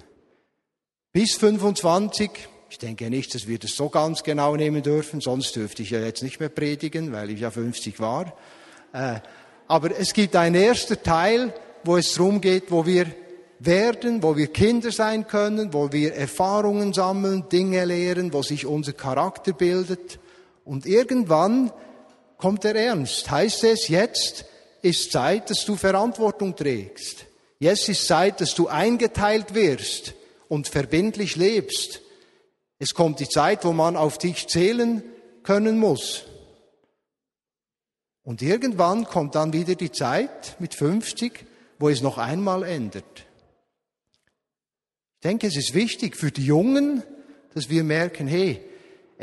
Bis 1.12 1.34
25, 1.36 2.30
ich 2.70 2.78
denke 2.78 3.10
nicht, 3.10 3.34
dass 3.34 3.46
wir 3.46 3.58
das 3.58 3.72
so 3.72 3.90
ganz 3.90 4.22
genau 4.22 4.56
nehmen 4.56 4.82
dürfen, 4.82 5.20
sonst 5.20 5.54
dürfte 5.54 5.82
ich 5.82 5.90
ja 5.90 6.00
jetzt 6.00 6.22
nicht 6.22 6.40
mehr 6.40 6.48
predigen, 6.48 7.12
weil 7.12 7.28
ich 7.28 7.40
ja 7.40 7.50
50 7.50 8.00
war. 8.00 8.34
Äh, 8.94 9.20
aber 9.68 9.94
es 9.98 10.14
gibt 10.14 10.34
einen 10.36 10.54
ersten 10.54 11.02
Teil, 11.02 11.54
wo 11.84 11.98
es 11.98 12.14
darum 12.14 12.40
geht, 12.40 12.70
wo 12.70 12.86
wir 12.86 13.06
werden, 13.58 14.22
wo 14.22 14.38
wir 14.38 14.46
Kinder 14.46 14.90
sein 14.90 15.26
können, 15.26 15.74
wo 15.74 15.92
wir 15.92 16.14
Erfahrungen 16.14 16.94
sammeln, 16.94 17.50
Dinge 17.50 17.84
lehren, 17.84 18.32
wo 18.32 18.42
sich 18.42 18.64
unser 18.64 18.94
Charakter 18.94 19.52
bildet. 19.52 20.18
Und 20.64 20.87
irgendwann 20.87 21.73
kommt 22.37 22.64
der 22.64 22.75
Ernst. 22.75 23.31
Heißt 23.31 23.64
es, 23.64 23.88
jetzt 23.88 24.45
ist 24.83 25.12
Zeit, 25.12 25.50
dass 25.50 25.64
du 25.64 25.76
Verantwortung 25.76 26.57
trägst. 26.57 27.26
Jetzt 27.59 27.88
ist 27.88 28.07
Zeit, 28.07 28.40
dass 28.40 28.54
du 28.54 28.69
eingeteilt 28.69 29.54
wirst 29.54 30.14
und 30.49 30.69
verbindlich 30.69 31.37
lebst. 31.37 32.00
Es 32.78 32.95
kommt 32.95 33.21
die 33.21 33.28
Zeit, 33.28 33.64
wo 33.64 33.73
man 33.73 33.97
auf 33.97 34.19
dich 34.19 34.49
zählen 34.49 35.04
können 35.45 35.78
muss. 35.78 36.25
Und 38.25 38.42
irgendwann 38.42 39.04
kommt 39.04 39.35
dann 39.35 39.52
wieder 39.52 39.75
die 39.75 39.92
Zeit 39.92 40.57
mit 40.61 40.75
50, 40.75 41.47
wo 41.78 41.88
es 41.88 42.02
noch 42.02 42.19
einmal 42.19 42.62
ändert. 42.64 43.26
Ich 45.16 45.23
denke, 45.23 45.47
es 45.47 45.57
ist 45.57 45.75
wichtig 45.75 46.16
für 46.16 46.33
die 46.33 46.45
Jungen, 46.45 47.02
dass 47.54 47.69
wir 47.69 47.85
merken, 47.85 48.26
hey, 48.26 48.61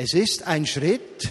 es 0.02 0.14
ist 0.14 0.48
ein 0.48 0.66
Schritt, 0.66 1.30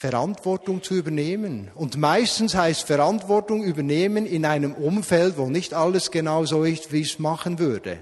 Verantwortung 0.00 0.82
zu 0.82 0.94
übernehmen. 0.94 1.70
Und 1.76 1.96
meistens 1.96 2.56
heißt 2.56 2.88
Verantwortung 2.88 3.62
übernehmen 3.62 4.26
in 4.26 4.44
einem 4.44 4.74
Umfeld, 4.74 5.38
wo 5.38 5.46
nicht 5.46 5.72
alles 5.72 6.10
genau 6.10 6.44
so 6.44 6.64
ist, 6.64 6.92
wie 6.92 7.02
ich 7.02 7.12
es 7.12 7.18
machen 7.20 7.60
würde. 7.60 8.00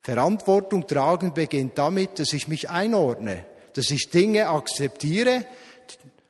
Verantwortung 0.00 0.88
tragen 0.88 1.32
beginnt 1.32 1.78
damit, 1.78 2.18
dass 2.18 2.32
ich 2.32 2.48
mich 2.48 2.70
einordne, 2.70 3.44
dass 3.74 3.88
ich 3.92 4.10
Dinge 4.10 4.48
akzeptiere, 4.48 5.46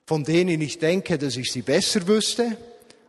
von 0.04 0.23
denen 0.23 0.61
ich 0.61 0.78
denke, 0.78 1.16
dass 1.16 1.38
ich 1.38 1.50
sie 1.50 1.62
besser 1.62 2.06
wüsste, 2.06 2.59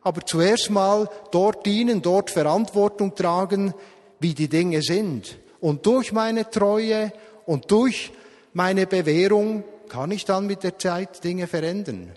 aber 0.03 0.25
zuerst 0.25 0.69
mal 0.69 1.09
dort 1.31 1.65
dienen, 1.65 2.01
dort 2.01 2.31
Verantwortung 2.31 3.13
tragen, 3.13 3.73
wie 4.21 4.33
die 4.33 4.47
Dinge 4.47 4.81
sind. 4.81 5.37
Und 5.59 5.85
durch 5.85 6.13
meine 6.13 6.49
Treue 6.49 7.11
und 7.45 7.69
durch 7.71 8.13
meine 8.53 8.87
Bewährung 8.87 9.63
kann 9.89 10.11
ich 10.11 10.25
dann 10.25 10.47
mit 10.47 10.63
der 10.63 10.77
Zeit 10.77 11.23
Dinge 11.23 11.47
verändern. 11.47 12.11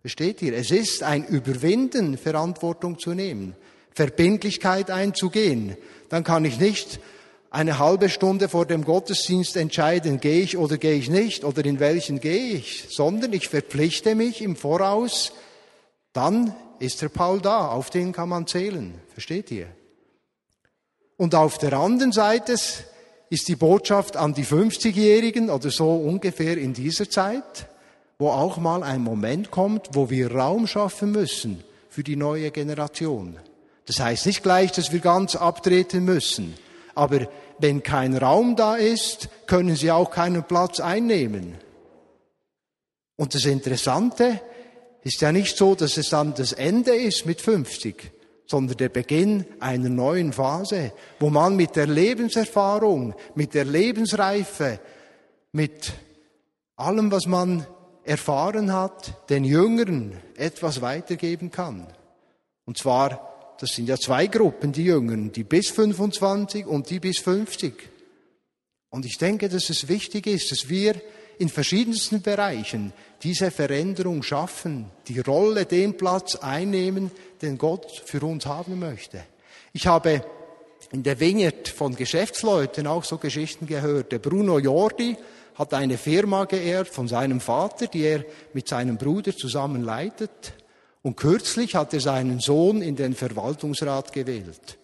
Versteht 0.00 0.42
ihr? 0.42 0.54
Es 0.54 0.70
ist 0.70 1.02
ein 1.02 1.24
Überwinden, 1.24 2.18
Verantwortung 2.18 2.98
zu 2.98 3.14
nehmen, 3.14 3.54
Verbindlichkeit 3.92 4.90
einzugehen. 4.90 5.76
Dann 6.08 6.24
kann 6.24 6.44
ich 6.44 6.58
nicht 6.58 7.00
eine 7.50 7.78
halbe 7.78 8.08
Stunde 8.08 8.48
vor 8.48 8.66
dem 8.66 8.84
Gottesdienst 8.84 9.56
entscheiden, 9.56 10.20
gehe 10.20 10.42
ich 10.42 10.56
oder 10.56 10.76
gehe 10.76 10.94
ich 10.94 11.08
nicht 11.08 11.44
oder 11.44 11.64
in 11.64 11.78
welchen 11.78 12.20
gehe 12.20 12.56
ich, 12.56 12.86
sondern 12.90 13.32
ich 13.32 13.48
verpflichte 13.48 14.16
mich 14.16 14.42
im 14.42 14.56
Voraus, 14.56 15.32
dann 16.12 16.54
ist 16.80 17.00
der 17.00 17.08
Paul 17.08 17.40
da, 17.40 17.68
auf 17.68 17.90
den 17.90 18.12
kann 18.12 18.28
man 18.28 18.46
zählen. 18.46 18.94
Versteht 19.12 19.50
ihr? 19.52 19.68
Und 21.16 21.36
auf 21.36 21.58
der 21.58 21.74
anderen 21.74 22.10
Seite 22.10 22.56
ist 23.30 23.48
die 23.48 23.56
Botschaft 23.56 24.16
an 24.16 24.34
die 24.34 24.44
50-Jährigen 24.44 25.50
oder 25.50 25.70
so 25.70 25.94
ungefähr 25.94 26.58
in 26.58 26.72
dieser 26.72 27.08
Zeit, 27.08 27.68
wo 28.18 28.28
auch 28.28 28.58
mal 28.58 28.82
ein 28.82 29.02
Moment 29.02 29.50
kommt, 29.50 29.90
wo 29.92 30.10
wir 30.10 30.32
Raum 30.32 30.66
schaffen 30.66 31.12
müssen 31.12 31.64
für 31.88 32.02
die 32.02 32.16
neue 32.16 32.50
Generation. 32.50 33.38
Das 33.86 34.00
heißt 34.00 34.26
nicht 34.26 34.42
gleich, 34.42 34.72
dass 34.72 34.92
wir 34.92 35.00
ganz 35.00 35.36
abtreten 35.36 36.04
müssen. 36.04 36.54
Aber 36.94 37.28
wenn 37.58 37.82
kein 37.82 38.16
Raum 38.16 38.56
da 38.56 38.76
ist, 38.76 39.28
können 39.46 39.76
sie 39.76 39.90
auch 39.90 40.10
keinen 40.10 40.44
Platz 40.44 40.80
einnehmen. 40.80 41.54
Und 43.16 43.34
das 43.34 43.44
Interessante 43.44 44.40
ist 45.02 45.20
ja 45.20 45.32
nicht 45.32 45.56
so, 45.56 45.74
dass 45.74 45.96
es 45.96 46.08
dann 46.08 46.34
das 46.34 46.52
Ende 46.52 46.94
ist 46.94 47.26
mit 47.26 47.40
50, 47.40 48.12
sondern 48.46 48.76
der 48.76 48.88
Beginn 48.88 49.44
einer 49.60 49.88
neuen 49.88 50.32
Phase, 50.32 50.92
wo 51.18 51.30
man 51.30 51.56
mit 51.56 51.76
der 51.76 51.86
Lebenserfahrung, 51.86 53.14
mit 53.34 53.54
der 53.54 53.64
Lebensreife, 53.64 54.80
mit 55.52 55.92
allem, 56.76 57.10
was 57.10 57.26
man 57.26 57.66
erfahren 58.04 58.72
hat, 58.72 59.30
den 59.30 59.44
Jüngeren 59.44 60.12
etwas 60.36 60.82
weitergeben 60.82 61.50
kann. 61.50 61.86
Und 62.66 62.78
zwar, 62.78 63.56
das 63.60 63.70
sind 63.70 63.88
ja 63.88 63.96
zwei 63.96 64.26
Gruppen, 64.26 64.72
die 64.72 64.84
Jüngeren, 64.84 65.32
die 65.32 65.44
bis 65.44 65.70
25 65.70 66.66
und 66.66 66.90
die 66.90 67.00
bis 67.00 67.18
50. 67.20 67.74
Und 68.90 69.06
ich 69.06 69.18
denke, 69.18 69.48
dass 69.48 69.70
es 69.70 69.88
wichtig 69.88 70.26
ist, 70.26 70.50
dass 70.52 70.68
wir 70.68 71.00
in 71.38 71.48
verschiedensten 71.48 72.22
Bereichen 72.22 72.92
diese 73.22 73.50
Veränderung 73.50 74.22
schaffen, 74.22 74.90
die 75.08 75.20
Rolle, 75.20 75.64
den 75.66 75.96
Platz 75.96 76.36
einnehmen, 76.36 77.10
den 77.42 77.58
Gott 77.58 78.02
für 78.04 78.22
uns 78.22 78.46
haben 78.46 78.78
möchte. 78.78 79.24
Ich 79.72 79.86
habe 79.86 80.24
in 80.92 81.02
der 81.02 81.18
Vineyard 81.18 81.68
von 81.68 81.96
Geschäftsleuten 81.96 82.86
auch 82.86 83.04
so 83.04 83.18
Geschichten 83.18 83.66
gehört. 83.66 84.12
Der 84.12 84.18
Bruno 84.18 84.58
Jordi 84.58 85.16
hat 85.54 85.74
eine 85.74 85.98
Firma 85.98 86.44
geerbt 86.44 86.90
von 86.90 87.08
seinem 87.08 87.40
Vater, 87.40 87.86
die 87.86 88.02
er 88.02 88.24
mit 88.52 88.68
seinem 88.68 88.96
Bruder 88.96 89.36
zusammen 89.36 89.82
leitet. 89.82 90.52
Und 91.02 91.16
kürzlich 91.16 91.74
hat 91.74 91.92
er 91.94 92.00
seinen 92.00 92.40
Sohn 92.40 92.82
in 92.82 92.96
den 92.96 93.14
Verwaltungsrat 93.14 94.12
gewählt. 94.12 94.78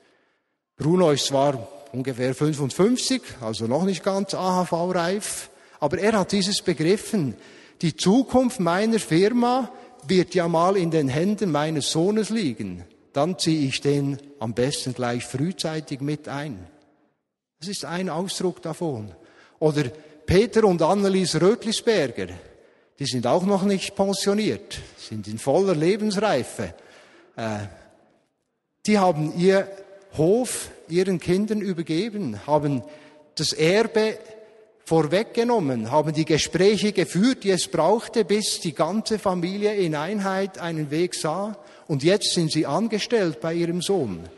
Bruno 0.77 1.11
ist 1.11 1.27
zwar 1.27 1.69
ungefähr 1.93 2.35
55, 2.35 3.23
also 3.41 3.67
noch 3.67 3.85
nicht 3.85 4.03
ganz 4.03 4.35
AHV-reif, 4.35 5.51
aber 5.81 5.99
er 5.99 6.13
hat 6.19 6.33
dieses 6.33 6.63
begriffen. 6.63 7.35
Die 7.83 7.97
Zukunft 7.97 8.61
meiner 8.61 8.99
Firma 8.99 9.73
wird 10.07 10.35
ja 10.35 10.47
mal 10.47 10.77
in 10.77 10.91
den 10.91 11.09
Händen 11.09 11.51
meines 11.51 11.91
Sohnes 11.91 12.31
liegen. 12.31 12.85
Dann 13.13 13.39
ziehe 13.39 13.67
ich 13.67 13.81
den 13.81 14.19
am 14.39 14.55
besten 14.55 14.95
gleich 14.95 15.25
frühzeitig 15.25 16.01
mit 16.01 16.29
ein. 16.29 16.67
Das 17.59 17.69
ist 17.69 17.85
ein 17.85 18.09
Ausdruck 18.09 18.63
davon. 18.63 19.13
Oder 19.59 19.85
Peter 20.27 20.65
und 20.65 20.81
Annelies 20.81 21.41
Rötlisberger, 21.41 22.29
die 22.99 23.07
sind 23.07 23.27
auch 23.27 23.45
noch 23.45 23.65
nicht 23.65 23.97
pensioniert, 23.97 24.79
sind 24.97 25.27
in 25.27 25.39
voller 25.39 25.75
Lebensreife. 25.75 26.75
Äh, 27.37 27.59
die 28.87 28.99
haben 28.99 29.39
ihr 29.39 29.69
Hof 30.17 30.71
ihren 30.89 31.19
Kindern 31.21 31.61
übergeben, 31.61 32.47
haben 32.47 32.83
das 33.35 33.53
Erbe 33.53 34.19
vorweggenommen, 34.91 35.93
haben 35.93 36.13
die 36.13 36.25
Gespräche 36.25 36.91
geführt, 36.91 37.45
die 37.45 37.51
es 37.51 37.69
brauchte, 37.69 38.25
bis 38.25 38.59
die 38.59 38.75
ganze 38.75 39.21
Familie 39.21 39.77
in 39.77 39.95
Einheit 39.95 40.59
einen 40.59 40.91
Weg 40.91 41.15
sah. 41.15 41.57
Und 41.87 42.03
jetzt 42.03 42.35
sind 42.35 42.51
sie 42.51 42.67
angestellt 42.67 43.41
bei 43.41 43.55
ihrem 43.55 43.83
Sohn. 43.83 44.29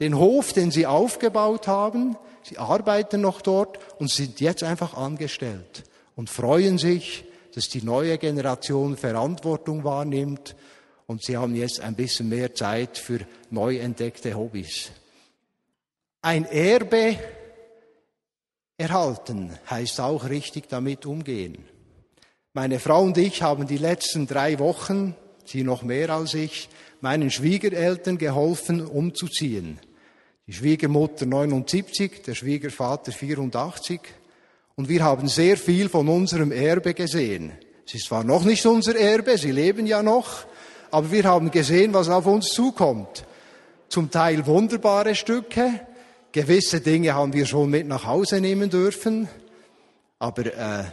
Den 0.00 0.18
Hof, 0.18 0.52
den 0.52 0.72
sie 0.72 0.86
aufgebaut 0.86 1.68
haben, 1.68 2.16
sie 2.42 2.58
arbeiten 2.58 3.20
noch 3.20 3.42
dort 3.42 3.78
und 4.00 4.10
sind 4.10 4.40
jetzt 4.40 4.64
einfach 4.64 4.94
angestellt 4.94 5.84
und 6.16 6.28
freuen 6.28 6.78
sich, 6.78 7.24
dass 7.54 7.68
die 7.68 7.82
neue 7.82 8.18
Generation 8.18 8.96
Verantwortung 8.96 9.84
wahrnimmt 9.84 10.56
und 11.06 11.22
sie 11.22 11.36
haben 11.36 11.54
jetzt 11.54 11.80
ein 11.80 11.94
bisschen 11.94 12.28
mehr 12.28 12.56
Zeit 12.56 12.98
für 12.98 13.20
neu 13.50 13.76
entdeckte 13.76 14.34
Hobbys. 14.34 14.90
Ein 16.22 16.44
Erbe 16.44 17.18
Erhalten 18.78 19.50
heißt 19.68 20.00
auch 20.00 20.28
richtig 20.28 20.68
damit 20.68 21.06
umgehen. 21.06 21.64
Meine 22.54 22.80
Frau 22.80 23.02
und 23.02 23.16
ich 23.18 23.42
haben 23.42 23.66
die 23.66 23.78
letzten 23.78 24.26
drei 24.26 24.58
Wochen, 24.58 25.14
sie 25.44 25.62
noch 25.62 25.82
mehr 25.82 26.10
als 26.10 26.34
ich, 26.34 26.68
meinen 27.00 27.30
Schwiegereltern 27.30 28.18
geholfen, 28.18 28.84
umzuziehen. 28.84 29.78
Die 30.46 30.52
Schwiegermutter 30.52 31.26
79, 31.26 32.22
der 32.22 32.34
Schwiegervater 32.34 33.12
84. 33.12 34.00
Und 34.74 34.88
wir 34.88 35.04
haben 35.04 35.28
sehr 35.28 35.56
viel 35.56 35.88
von 35.88 36.08
unserem 36.08 36.50
Erbe 36.50 36.94
gesehen. 36.94 37.52
Es 37.86 37.94
ist 37.94 38.06
zwar 38.06 38.24
noch 38.24 38.44
nicht 38.44 38.64
unser 38.66 38.96
Erbe, 38.96 39.36
sie 39.38 39.52
leben 39.52 39.86
ja 39.86 40.02
noch, 40.02 40.46
aber 40.90 41.10
wir 41.10 41.24
haben 41.24 41.50
gesehen, 41.50 41.92
was 41.94 42.08
auf 42.08 42.26
uns 42.26 42.48
zukommt. 42.48 43.24
Zum 43.88 44.10
Teil 44.10 44.46
wunderbare 44.46 45.14
Stücke, 45.14 45.80
Gewisse 46.32 46.80
Dinge 46.80 47.14
haben 47.14 47.34
wir 47.34 47.44
schon 47.44 47.68
mit 47.68 47.86
nach 47.86 48.06
Hause 48.06 48.40
nehmen 48.40 48.70
dürfen, 48.70 49.28
aber 50.18 50.46
äh, 50.46 50.84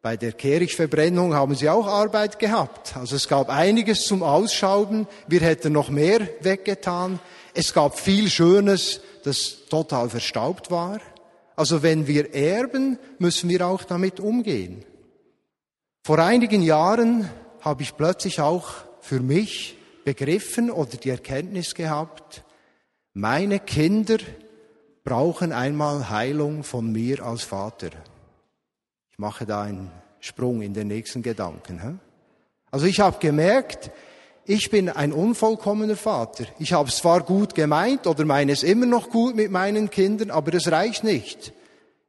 bei 0.00 0.16
der 0.16 0.32
Kehrichtverbrennung 0.32 1.34
haben 1.34 1.56
sie 1.56 1.68
auch 1.68 1.88
Arbeit 1.88 2.38
gehabt. 2.38 2.96
Also 2.96 3.16
es 3.16 3.26
gab 3.26 3.48
einiges 3.48 4.06
zum 4.06 4.22
Ausschauben. 4.22 5.08
Wir 5.26 5.40
hätten 5.40 5.72
noch 5.72 5.90
mehr 5.90 6.20
weggetan. 6.40 7.18
Es 7.54 7.74
gab 7.74 7.98
viel 7.98 8.30
Schönes, 8.30 9.00
das 9.24 9.66
total 9.68 10.08
verstaubt 10.08 10.70
war. 10.70 11.00
Also 11.56 11.82
wenn 11.82 12.06
wir 12.06 12.32
erben, 12.32 13.00
müssen 13.18 13.50
wir 13.50 13.66
auch 13.66 13.82
damit 13.82 14.20
umgehen. 14.20 14.84
Vor 16.04 16.20
einigen 16.20 16.62
Jahren 16.62 17.28
habe 17.62 17.82
ich 17.82 17.96
plötzlich 17.96 18.40
auch 18.40 18.68
für 19.00 19.18
mich 19.18 19.76
begriffen 20.04 20.70
oder 20.70 20.96
die 20.96 21.10
Erkenntnis 21.10 21.74
gehabt, 21.74 22.44
meine 23.12 23.58
Kinder 23.58 24.18
brauchen 25.08 25.52
einmal 25.52 26.10
Heilung 26.10 26.62
von 26.62 26.92
mir 26.92 27.24
als 27.24 27.42
Vater. 27.42 27.88
Ich 29.10 29.18
mache 29.18 29.46
da 29.46 29.62
einen 29.62 29.90
Sprung 30.20 30.60
in 30.60 30.74
den 30.74 30.88
nächsten 30.88 31.22
Gedanken. 31.22 31.98
Also 32.70 32.84
ich 32.84 33.00
habe 33.00 33.18
gemerkt, 33.18 33.90
ich 34.44 34.68
bin 34.68 34.90
ein 34.90 35.14
unvollkommener 35.14 35.96
Vater. 35.96 36.44
Ich 36.58 36.74
habe 36.74 36.90
es 36.90 36.98
zwar 36.98 37.22
gut 37.22 37.54
gemeint 37.54 38.06
oder 38.06 38.26
meine 38.26 38.52
es 38.52 38.62
immer 38.62 38.84
noch 38.84 39.08
gut 39.08 39.34
mit 39.34 39.50
meinen 39.50 39.88
Kindern, 39.88 40.30
aber 40.30 40.50
das 40.50 40.70
reicht 40.70 41.04
nicht. 41.04 41.54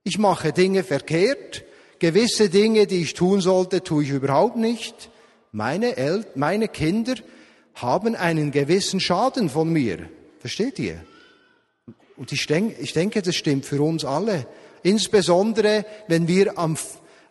Ich 0.03 0.17
mache 0.17 0.51
Dinge 0.51 0.83
verkehrt. 0.83 1.63
Gewisse 1.99 2.49
Dinge, 2.49 2.85
die 2.85 3.03
ich 3.03 3.13
tun 3.13 3.39
sollte, 3.39 3.81
tue 3.81 4.03
ich 4.03 4.09
überhaupt 4.09 4.57
nicht. 4.57 5.09
Meine, 5.53 5.95
El 5.95 6.25
meine 6.35 6.67
Kinder 6.67 7.15
haben 7.75 8.15
einen 8.15 8.51
gewissen 8.51 8.99
Schaden 8.99 9.49
von 9.49 9.71
mir. 9.71 10.09
Versteht 10.41 10.79
ihr? 10.79 10.99
Und 12.19 12.33
ich 12.33 12.47
denke, 12.47 12.81
ich 12.81 12.91
denke, 12.91 13.21
das 13.21 13.37
stimmt 13.37 13.65
für 13.65 13.81
uns 13.81 14.03
alle. 14.03 14.45
Insbesondere, 14.83 15.85
wenn 16.09 16.27
wir 16.27 16.59
am, 16.59 16.77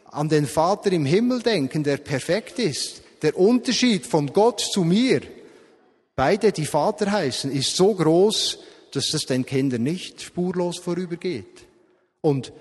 an 0.06 0.30
den 0.30 0.46
Vater 0.46 0.90
im 0.92 1.04
Himmel 1.04 1.42
denken, 1.42 1.84
der 1.84 1.98
perfekt 1.98 2.58
ist. 2.58 3.02
Der 3.20 3.38
Unterschied 3.38 4.06
von 4.06 4.32
Gott 4.32 4.60
zu 4.60 4.84
mir, 4.84 5.20
beide 6.16 6.52
die 6.52 6.64
Vater 6.64 7.12
heißen, 7.12 7.52
ist 7.52 7.76
so 7.76 7.94
groß, 7.94 8.60
dass 8.92 9.10
das 9.10 9.26
den 9.26 9.44
Kindern 9.44 9.82
nicht 9.82 10.22
spurlos 10.22 10.78
vorübergeht. 10.78 11.66
Und 12.22 12.54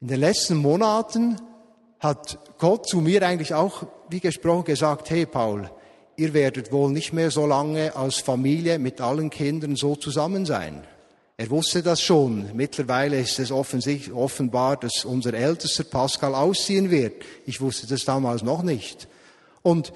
in 0.00 0.08
den 0.08 0.18
letzten 0.18 0.56
Monaten 0.56 1.40
hat 2.00 2.36
Gott 2.58 2.88
zu 2.88 3.00
mir 3.00 3.22
eigentlich 3.22 3.54
auch, 3.54 3.86
wie 4.08 4.18
gesprochen, 4.18 4.64
gesagt, 4.64 5.08
hey 5.08 5.24
Paul, 5.24 5.70
ihr 6.16 6.34
werdet 6.34 6.72
wohl 6.72 6.90
nicht 6.90 7.12
mehr 7.12 7.30
so 7.30 7.46
lange 7.46 7.94
als 7.94 8.16
Familie 8.16 8.80
mit 8.80 9.00
allen 9.00 9.30
Kindern 9.30 9.76
so 9.76 9.94
zusammen 9.94 10.46
sein. 10.46 10.84
Er 11.36 11.50
wusste 11.50 11.82
das 11.82 12.00
schon. 12.00 12.54
Mittlerweile 12.54 13.18
ist 13.18 13.40
es 13.40 13.50
offenbar, 13.50 14.76
dass 14.76 15.04
unser 15.04 15.34
ältester 15.34 15.82
Pascal 15.82 16.34
ausziehen 16.34 16.90
wird. 16.90 17.24
Ich 17.44 17.60
wusste 17.60 17.88
das 17.88 18.04
damals 18.04 18.42
noch 18.42 18.62
nicht. 18.62 19.08
Und 19.62 19.92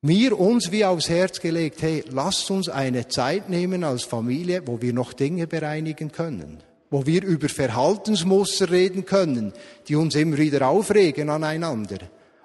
mir 0.00 0.36
uns 0.36 0.72
wie 0.72 0.84
aufs 0.84 1.08
Herz 1.08 1.38
gelegt, 1.38 1.80
hey, 1.82 2.02
lasst 2.10 2.50
uns 2.50 2.68
eine 2.68 3.06
Zeit 3.06 3.50
nehmen 3.50 3.84
als 3.84 4.02
Familie, 4.02 4.62
wo 4.66 4.82
wir 4.82 4.92
noch 4.92 5.12
Dinge 5.12 5.46
bereinigen 5.46 6.10
können, 6.10 6.60
wo 6.90 7.06
wir 7.06 7.22
über 7.22 7.48
Verhaltensmuster 7.48 8.68
reden 8.72 9.04
können, 9.04 9.52
die 9.86 9.94
uns 9.94 10.16
immer 10.16 10.38
wieder 10.38 10.66
aufregen 10.66 11.30
aneinander, 11.30 11.98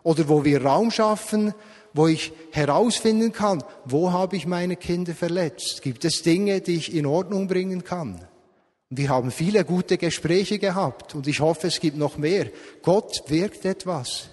oder 0.03 0.29
wo 0.29 0.45
wir 0.45 0.63
Raum 0.63 0.91
schaffen, 0.91 1.55
wo 1.93 2.07
ich 2.07 2.31
herausfinden 2.51 3.31
kann, 3.31 3.63
wo 3.85 4.11
habe 4.11 4.35
ich 4.35 4.45
meine 4.45 4.75
Kinder 4.75 5.13
verletzt? 5.13 5.81
Gibt 5.81 6.05
es 6.05 6.21
Dinge, 6.21 6.61
die 6.61 6.75
ich 6.75 6.93
in 6.93 7.05
Ordnung 7.05 7.47
bringen 7.47 7.83
kann? 7.83 8.27
Wir 8.89 9.09
haben 9.09 9.31
viele 9.31 9.65
gute 9.65 9.97
Gespräche 9.97 10.59
gehabt 10.59 11.13
und 11.13 11.27
ich 11.27 11.41
hoffe, 11.41 11.67
es 11.67 11.79
gibt 11.79 11.97
noch 11.97 12.17
mehr. 12.17 12.49
Gott 12.81 13.23
wirkt 13.27 13.65
etwas. 13.65 14.29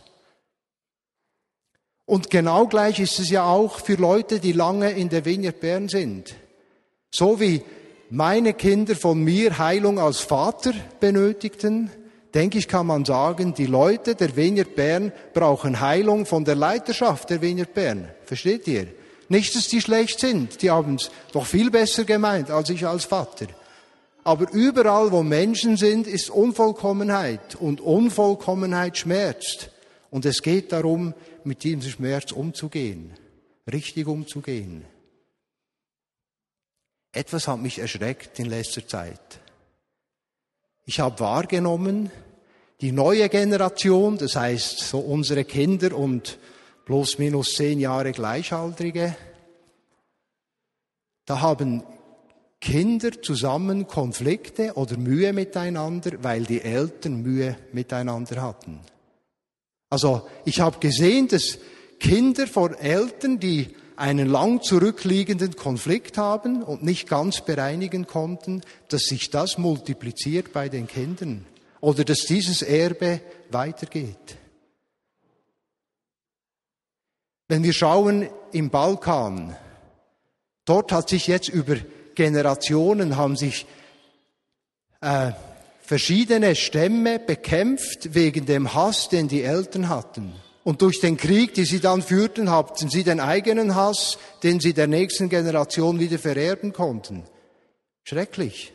Und 2.06 2.30
genau 2.30 2.66
gleich 2.66 3.00
ist 3.00 3.18
es 3.18 3.30
ja 3.30 3.44
auch 3.44 3.80
für 3.80 3.94
Leute, 3.94 4.38
die 4.38 4.52
lange 4.52 4.90
in 4.90 5.08
der 5.08 5.24
Vineyard 5.24 5.60
Bern 5.60 5.88
sind. 5.88 6.34
So 7.10 7.40
wie 7.40 7.62
meine 8.10 8.52
Kinder 8.52 8.94
von 8.94 9.24
mir 9.24 9.58
Heilung 9.58 9.98
als 9.98 10.20
Vater 10.20 10.72
benötigten, 11.00 11.90
denke 12.34 12.58
ich, 12.58 12.68
kann 12.68 12.86
man 12.86 13.04
sagen, 13.04 13.54
die 13.54 13.66
Leute 13.66 14.14
der 14.14 14.36
Vineyard 14.36 14.74
Bern 14.74 15.12
brauchen 15.32 15.80
Heilung 15.80 16.26
von 16.26 16.44
der 16.44 16.56
Leiterschaft 16.56 17.30
der 17.30 17.40
Vineyard 17.40 17.72
Bern. 17.72 18.08
Versteht 18.24 18.66
ihr? 18.66 18.88
Nicht, 19.28 19.54
dass 19.54 19.68
die 19.68 19.80
schlecht 19.80 20.20
sind, 20.20 20.60
die 20.60 20.70
haben 20.70 20.96
es 20.96 21.10
doch 21.32 21.46
viel 21.46 21.70
besser 21.70 22.04
gemeint 22.04 22.50
als 22.50 22.70
ich 22.70 22.86
als 22.86 23.04
Vater. 23.04 23.46
Aber 24.22 24.50
überall, 24.52 25.12
wo 25.12 25.22
Menschen 25.22 25.76
sind, 25.76 26.06
ist 26.06 26.30
Unvollkommenheit 26.30 27.54
und 27.56 27.80
Unvollkommenheit 27.80 28.96
schmerzt. 28.96 29.70
Und 30.10 30.24
es 30.24 30.42
geht 30.42 30.72
darum, 30.72 31.14
mit 31.44 31.62
diesem 31.62 31.82
Schmerz 31.82 32.32
umzugehen, 32.32 33.12
richtig 33.70 34.06
umzugehen. 34.06 34.84
Etwas 37.12 37.48
hat 37.48 37.60
mich 37.60 37.78
erschreckt 37.78 38.38
in 38.38 38.46
letzter 38.46 38.86
Zeit. 38.86 39.40
Ich 40.86 41.00
habe 41.00 41.20
wahrgenommen, 41.20 42.10
die 42.80 42.92
neue 42.92 43.28
Generation, 43.28 44.18
das 44.18 44.36
heißt 44.36 44.78
so 44.80 44.98
unsere 44.98 45.44
Kinder 45.44 45.96
und 45.96 46.38
plus 46.84 47.18
minus 47.18 47.52
zehn 47.54 47.80
Jahre 47.80 48.12
Gleichaltrige, 48.12 49.16
da 51.24 51.40
haben 51.40 51.82
Kinder 52.60 53.10
zusammen 53.22 53.86
Konflikte 53.86 54.74
oder 54.74 54.96
Mühe 54.96 55.32
miteinander, 55.32 56.12
weil 56.22 56.44
die 56.44 56.60
Eltern 56.62 57.22
Mühe 57.22 57.56
miteinander 57.72 58.42
hatten. 58.42 58.80
Also 59.90 60.26
ich 60.44 60.60
habe 60.60 60.78
gesehen, 60.80 61.28
dass 61.28 61.58
Kinder 62.00 62.46
vor 62.46 62.78
Eltern, 62.78 63.38
die 63.38 63.68
einen 63.96 64.28
lang 64.28 64.60
zurückliegenden 64.62 65.56
Konflikt 65.56 66.18
haben 66.18 66.62
und 66.62 66.82
nicht 66.82 67.08
ganz 67.08 67.42
bereinigen 67.42 68.06
konnten, 68.06 68.62
dass 68.88 69.02
sich 69.02 69.30
das 69.30 69.56
multipliziert 69.56 70.52
bei 70.52 70.68
den 70.68 70.88
Kindern 70.88 71.46
oder 71.84 72.02
dass 72.02 72.20
dieses 72.20 72.62
Erbe 72.62 73.20
weitergeht. 73.50 74.38
Wenn 77.46 77.62
wir 77.62 77.74
schauen 77.74 78.28
im 78.52 78.70
Balkan, 78.70 79.54
dort 80.64 80.92
hat 80.92 81.10
sich 81.10 81.26
jetzt 81.26 81.50
über 81.50 81.76
Generationen 82.14 83.16
haben 83.16 83.36
sich 83.36 83.66
äh, 85.02 85.32
verschiedene 85.82 86.54
Stämme 86.56 87.18
bekämpft 87.18 88.14
wegen 88.14 88.46
dem 88.46 88.72
Hass, 88.72 89.10
den 89.10 89.28
die 89.28 89.42
Eltern 89.42 89.90
hatten. 89.90 90.32
Und 90.62 90.80
durch 90.80 91.00
den 91.00 91.18
Krieg, 91.18 91.52
den 91.52 91.66
sie 91.66 91.80
dann 91.80 92.00
führten, 92.00 92.50
hatten 92.50 92.88
sie 92.88 93.04
den 93.04 93.20
eigenen 93.20 93.74
Hass, 93.74 94.16
den 94.42 94.58
sie 94.58 94.72
der 94.72 94.86
nächsten 94.86 95.28
Generation 95.28 96.00
wieder 96.00 96.18
vererben 96.18 96.72
konnten. 96.72 97.24
Schrecklich. 98.04 98.73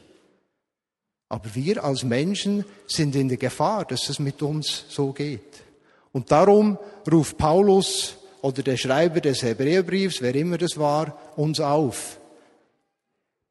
Aber 1.29 1.53
wir 1.53 1.83
als 1.83 2.03
Menschen 2.03 2.65
sind 2.87 3.15
in 3.15 3.29
der 3.29 3.37
Gefahr, 3.37 3.85
dass 3.85 4.09
es 4.09 4.19
mit 4.19 4.41
uns 4.41 4.85
so 4.89 5.13
geht. 5.13 5.61
Und 6.11 6.31
darum 6.31 6.77
ruft 7.09 7.37
Paulus 7.37 8.15
oder 8.41 8.63
der 8.63 8.77
Schreiber 8.77 9.21
des 9.21 9.43
Hebräerbriefs, 9.43 10.21
wer 10.21 10.33
immer 10.33 10.57
das 10.57 10.77
war, 10.77 11.17
uns 11.35 11.59
auf. 11.59 12.19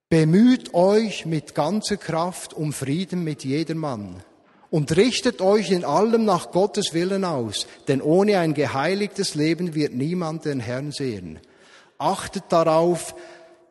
Bemüht 0.09 0.75
euch 0.75 1.25
mit 1.25 1.55
ganzer 1.55 1.99
Kraft 1.99 2.55
um 2.55 2.73
Frieden 2.73 3.23
mit 3.23 3.45
jedermann 3.45 4.23
und 4.71 4.97
richtet 4.97 5.41
euch 5.41 5.71
in 5.71 5.85
allem 5.85 6.25
nach 6.25 6.51
Gottes 6.51 6.95
Willen 6.95 7.25
aus, 7.25 7.67
denn 7.87 8.03
ohne 8.03 8.38
ein 8.38 8.55
geheiligtes 8.55 9.35
Leben 9.35 9.75
wird 9.75 9.95
niemand 9.95 10.47
den 10.47 10.61
Herrn 10.61 10.93
sehen. 10.93 11.38
Achtet 11.99 12.45
darauf, 12.49 13.14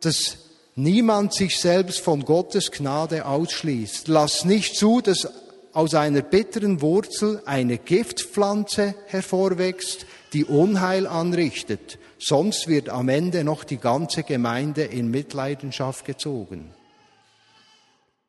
dass 0.00 0.47
niemand 0.78 1.34
sich 1.34 1.58
selbst 1.58 2.00
von 2.00 2.24
Gottes 2.24 2.70
Gnade 2.70 3.26
ausschließt. 3.26 4.08
Lasst 4.08 4.44
nicht 4.44 4.76
zu, 4.76 5.00
dass 5.00 5.28
aus 5.72 5.94
einer 5.94 6.22
bitteren 6.22 6.80
Wurzel 6.80 7.42
eine 7.44 7.78
Giftpflanze 7.78 8.94
hervorwächst, 9.06 10.06
die 10.32 10.44
Unheil 10.44 11.06
anrichtet, 11.06 11.98
sonst 12.18 12.68
wird 12.68 12.88
am 12.88 13.08
Ende 13.08 13.44
noch 13.44 13.64
die 13.64 13.78
ganze 13.78 14.22
Gemeinde 14.22 14.84
in 14.84 15.10
Mitleidenschaft 15.10 16.04
gezogen. 16.04 16.74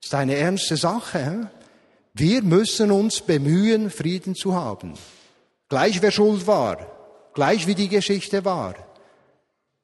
Das 0.01 0.09
ist 0.11 0.15
eine 0.15 0.35
ernste 0.35 0.77
Sache. 0.77 1.51
Wir 2.13 2.41
müssen 2.41 2.91
uns 2.91 3.21
bemühen, 3.21 3.89
Frieden 3.89 4.35
zu 4.35 4.55
haben. 4.55 4.93
Gleich 5.67 6.01
wer 6.01 6.11
schuld 6.11 6.47
war, 6.47 6.87
gleich 7.33 7.67
wie 7.67 7.75
die 7.75 7.89
Geschichte 7.89 8.43
war. 8.45 8.75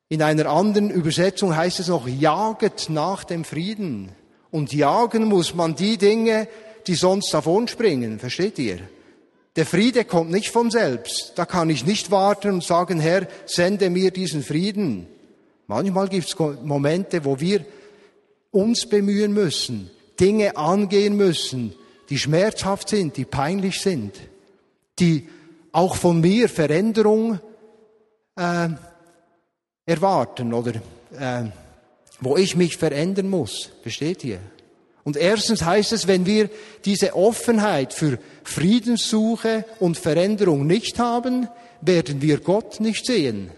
In 0.07 0.21
einer 0.21 0.45
anderen 0.47 0.91
Übersetzung 0.91 1.55
heißt 1.55 1.79
es 1.79 1.87
noch, 1.87 2.07
jaget 2.07 2.89
nach 2.89 3.23
dem 3.23 3.43
Frieden. 3.43 4.11
Und 4.51 4.73
jagen 4.73 5.25
muss 5.25 5.55
man 5.55 5.75
die 5.75 5.97
Dinge, 5.97 6.47
die 6.85 6.95
sonst 6.95 7.33
davonspringen. 7.33 8.19
Versteht 8.19 8.59
ihr? 8.59 8.79
Der 9.55 9.65
Friede 9.65 10.05
kommt 10.05 10.31
nicht 10.31 10.49
von 10.49 10.69
selbst. 10.69 11.33
Da 11.35 11.45
kann 11.45 11.69
ich 11.69 11.85
nicht 11.85 12.11
warten 12.11 12.51
und 12.51 12.63
sagen, 12.63 12.99
Herr, 12.99 13.27
sende 13.45 13.89
mir 13.89 14.11
diesen 14.11 14.43
Frieden. 14.43 15.07
Manchmal 15.67 16.09
gibt 16.09 16.27
es 16.27 16.37
Momente, 16.63 17.25
wo 17.25 17.39
wir 17.39 17.65
uns 18.51 18.87
bemühen 18.87 19.33
müssen, 19.33 19.89
Dinge 20.19 20.55
angehen 20.55 21.17
müssen, 21.17 21.73
die 22.09 22.19
schmerzhaft 22.19 22.89
sind, 22.89 23.17
die 23.17 23.25
peinlich 23.25 23.81
sind, 23.81 24.13
die 24.99 25.27
auch 25.71 25.95
von 25.95 26.21
mir 26.21 26.47
Veränderung 26.47 27.39
äh, 28.35 28.69
erwarten 29.85 30.53
oder 30.53 30.73
äh, 31.17 31.43
wo 32.19 32.37
ich 32.37 32.55
mich 32.55 32.77
verändern 32.77 33.29
muss. 33.29 33.69
Versteht 33.81 34.23
ihr? 34.23 34.39
Und 35.03 35.17
erstens 35.17 35.63
heißt 35.63 35.93
es, 35.93 36.07
wenn 36.07 36.25
wir 36.25 36.49
diese 36.83 37.15
Offenheit 37.15 37.93
für 37.93 38.17
Friedenssuche 38.43 39.63
und 39.79 39.97
Veränderung 39.97 40.65
nicht 40.65 40.97
haben, 40.97 41.47
werden 41.81 42.21
wir 42.23 42.39
Gott 42.39 42.79
nicht 42.79 43.05
sehen, 43.05 43.51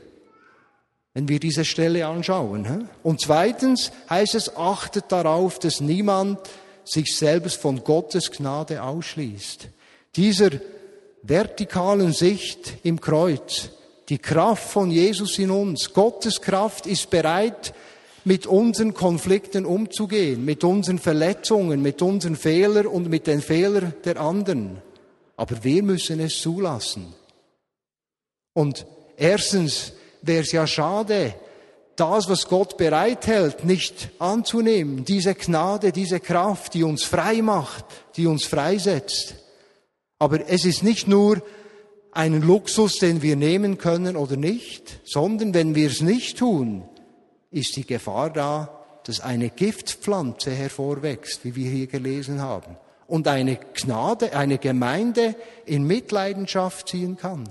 wenn 1.14 1.30
wir 1.30 1.40
diese 1.40 1.64
Stelle 1.64 2.06
anschauen. 2.06 2.90
Und 3.02 3.22
zweitens 3.22 3.92
heißt 4.10 4.36
es, 4.36 4.58
achtet 4.58 5.06
darauf, 5.10 5.58
dass 5.60 5.80
niemand 5.80 6.40
sich 6.84 7.16
selbst 7.16 7.62
von 7.62 7.82
Gottes 7.84 8.32
Gnade 8.32 8.84
ausschließt. 8.84 9.70
Dieser 10.18 10.50
vertikalen 11.24 12.12
Sicht 12.12 12.74
im 12.84 13.00
Kreuz, 13.00 13.70
die 14.10 14.20
Kraft 14.20 14.70
von 14.70 14.90
Jesus 14.90 15.38
in 15.38 15.52
uns, 15.52 15.94
Gottes 15.94 16.42
Kraft 16.42 16.88
ist 16.88 17.10
bereit, 17.10 17.74
mit 18.24 18.46
unseren 18.46 18.94
Konflikten 18.94 19.66
umzugehen, 19.66 20.44
mit 20.44 20.64
unseren 20.64 21.00
Verletzungen, 21.00 21.82
mit 21.82 22.02
unseren 22.02 22.36
Fehlern 22.36 22.88
und 22.88 23.10
mit 23.10 23.26
den 23.28 23.42
Fehlern 23.42 23.94
der 24.04 24.20
anderen. 24.20 24.82
Aber 25.38 25.64
wir 25.64 25.84
müssen 25.84 26.20
es 26.20 26.42
zulassen. 26.42 27.14
Und 28.54 28.86
erstens 29.16 29.94
wäre 30.22 30.42
es 30.42 30.52
ja 30.52 30.68
schade, 30.68 31.36
das, 31.96 32.30
was 32.30 32.48
Gott 32.48 32.78
bereithält, 32.78 33.64
nicht 33.64 34.10
anzunehmen. 34.20 35.04
Diese 35.06 35.34
Gnade, 35.34 35.92
diese 35.92 36.20
Kraft, 36.20 36.74
die 36.74 36.84
uns 36.84 37.04
frei 37.04 37.42
macht, 37.42 37.86
die 38.18 38.28
uns 38.28 38.46
freisetzt. 38.46 39.36
Aber 40.20 40.50
es 40.50 40.66
ist 40.66 40.84
nicht 40.84 41.08
nur 41.08 41.42
ein 42.18 42.42
Luxus, 42.42 42.96
den 42.96 43.22
wir 43.22 43.36
nehmen 43.36 43.78
können 43.78 44.18
oder 44.18 44.38
nicht, 44.38 45.02
sondern 45.04 45.54
wenn 45.54 45.76
wir 45.76 45.88
es 45.88 46.02
nicht 46.02 46.40
tun, 46.40 46.84
ist 47.52 47.76
die 47.76 47.86
Gefahr 47.86 48.32
da, 48.32 48.84
dass 49.04 49.22
eine 49.22 49.52
Giftpflanze 49.52 50.50
hervorwächst, 50.50 51.46
wie 51.46 51.56
wir 51.56 51.70
hier 51.70 51.86
gelesen 51.86 52.42
haben, 52.42 52.76
und 53.06 53.28
eine 53.28 53.60
Gnade, 53.76 54.36
eine 54.36 54.58
Gemeinde 54.58 55.36
in 55.68 55.86
Mitleidenschaft 55.86 56.90
ziehen 56.90 57.18
kann. 57.18 57.48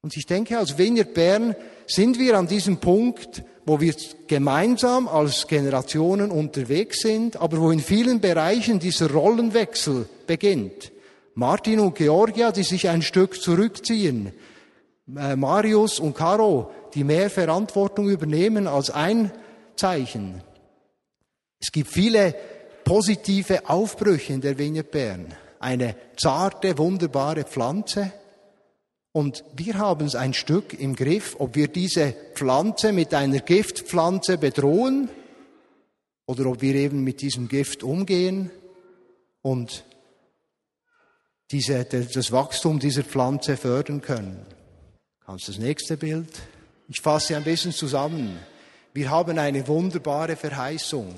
Und 0.00 0.16
ich 0.16 0.24
denke, 0.24 0.56
als 0.56 0.78
Vineyard 0.78 1.12
Bern 1.12 1.54
sind 1.86 2.18
wir 2.18 2.38
an 2.38 2.46
diesem 2.46 2.78
Punkt, 2.78 3.44
wo 3.66 3.78
wir 3.78 3.94
gemeinsam 4.26 5.06
als 5.06 5.46
Generationen 5.46 6.30
unterwegs 6.30 7.00
sind, 7.02 7.36
aber 7.36 7.60
wo 7.60 7.70
in 7.70 7.80
vielen 7.80 8.20
Bereichen 8.22 8.78
dieser 8.78 9.10
Rollenwechsel 9.10 10.08
beginnt. 10.26 10.91
Martin 11.34 11.80
und 11.80 11.94
Georgia, 11.94 12.52
die 12.52 12.62
sich 12.62 12.88
ein 12.88 13.02
Stück 13.02 13.40
zurückziehen, 13.40 14.32
äh, 15.16 15.36
Marius 15.36 15.98
und 15.98 16.14
Caro, 16.14 16.70
die 16.94 17.04
mehr 17.04 17.30
Verantwortung 17.30 18.08
übernehmen 18.08 18.66
als 18.66 18.90
ein 18.90 19.32
Zeichen. 19.76 20.42
Es 21.60 21.72
gibt 21.72 21.90
viele 21.90 22.34
positive 22.84 23.68
Aufbrüche 23.68 24.32
in 24.32 24.40
der 24.40 24.58
Vignette 24.58 24.90
Bern. 24.90 25.26
Eine 25.60 25.96
zarte, 26.16 26.76
wunderbare 26.76 27.44
Pflanze. 27.44 28.12
Und 29.12 29.44
wir 29.54 29.78
haben 29.78 30.06
es 30.06 30.14
ein 30.14 30.34
Stück 30.34 30.78
im 30.78 30.96
Griff, 30.96 31.36
ob 31.38 31.54
wir 31.54 31.68
diese 31.68 32.14
Pflanze 32.34 32.92
mit 32.92 33.14
einer 33.14 33.40
Giftpflanze 33.40 34.38
bedrohen 34.38 35.08
oder 36.26 36.46
ob 36.46 36.62
wir 36.62 36.74
eben 36.74 37.04
mit 37.04 37.20
diesem 37.20 37.48
Gift 37.48 37.82
umgehen 37.82 38.50
und 39.42 39.84
diese, 41.52 41.84
das 41.84 42.32
Wachstum 42.32 42.78
dieser 42.78 43.04
Pflanze 43.04 43.56
fördern 43.56 44.00
können. 44.00 44.44
Kannst 45.24 45.46
du 45.46 45.52
das 45.52 45.60
nächste 45.60 45.96
Bild? 45.96 46.30
Ich 46.88 47.00
fasse 47.00 47.36
ein 47.36 47.44
bisschen 47.44 47.72
zusammen. 47.72 48.38
Wir 48.94 49.10
haben 49.10 49.38
eine 49.38 49.66
wunderbare 49.68 50.36
Verheißung. 50.36 51.14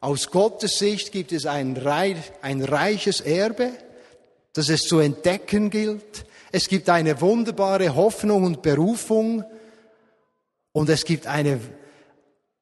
Aus 0.00 0.30
Gottes 0.30 0.78
Sicht 0.78 1.12
gibt 1.12 1.32
es 1.32 1.46
ein, 1.46 1.76
ein 2.42 2.62
reiches 2.62 3.20
Erbe, 3.20 3.70
das 4.52 4.68
es 4.68 4.82
zu 4.82 4.98
entdecken 4.98 5.70
gilt. 5.70 6.26
Es 6.52 6.68
gibt 6.68 6.88
eine 6.88 7.20
wunderbare 7.20 7.94
Hoffnung 7.94 8.44
und 8.44 8.62
Berufung. 8.62 9.44
Und 10.72 10.88
es 10.88 11.04
gibt 11.04 11.26
eine 11.26 11.60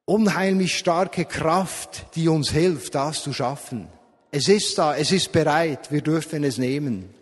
unheimlich 0.05 0.77
starke 0.77 1.25
Kraft, 1.25 2.07
die 2.15 2.27
uns 2.27 2.51
hilft, 2.51 2.95
das 2.95 3.21
zu 3.21 3.33
schaffen. 3.33 3.87
Es 4.31 4.47
ist 4.49 4.77
da, 4.77 4.95
es 4.95 5.11
ist 5.11 5.31
bereit, 5.31 5.91
wir 5.91 6.01
dürfen 6.01 6.43
es 6.43 6.57
nehmen. 6.57 7.13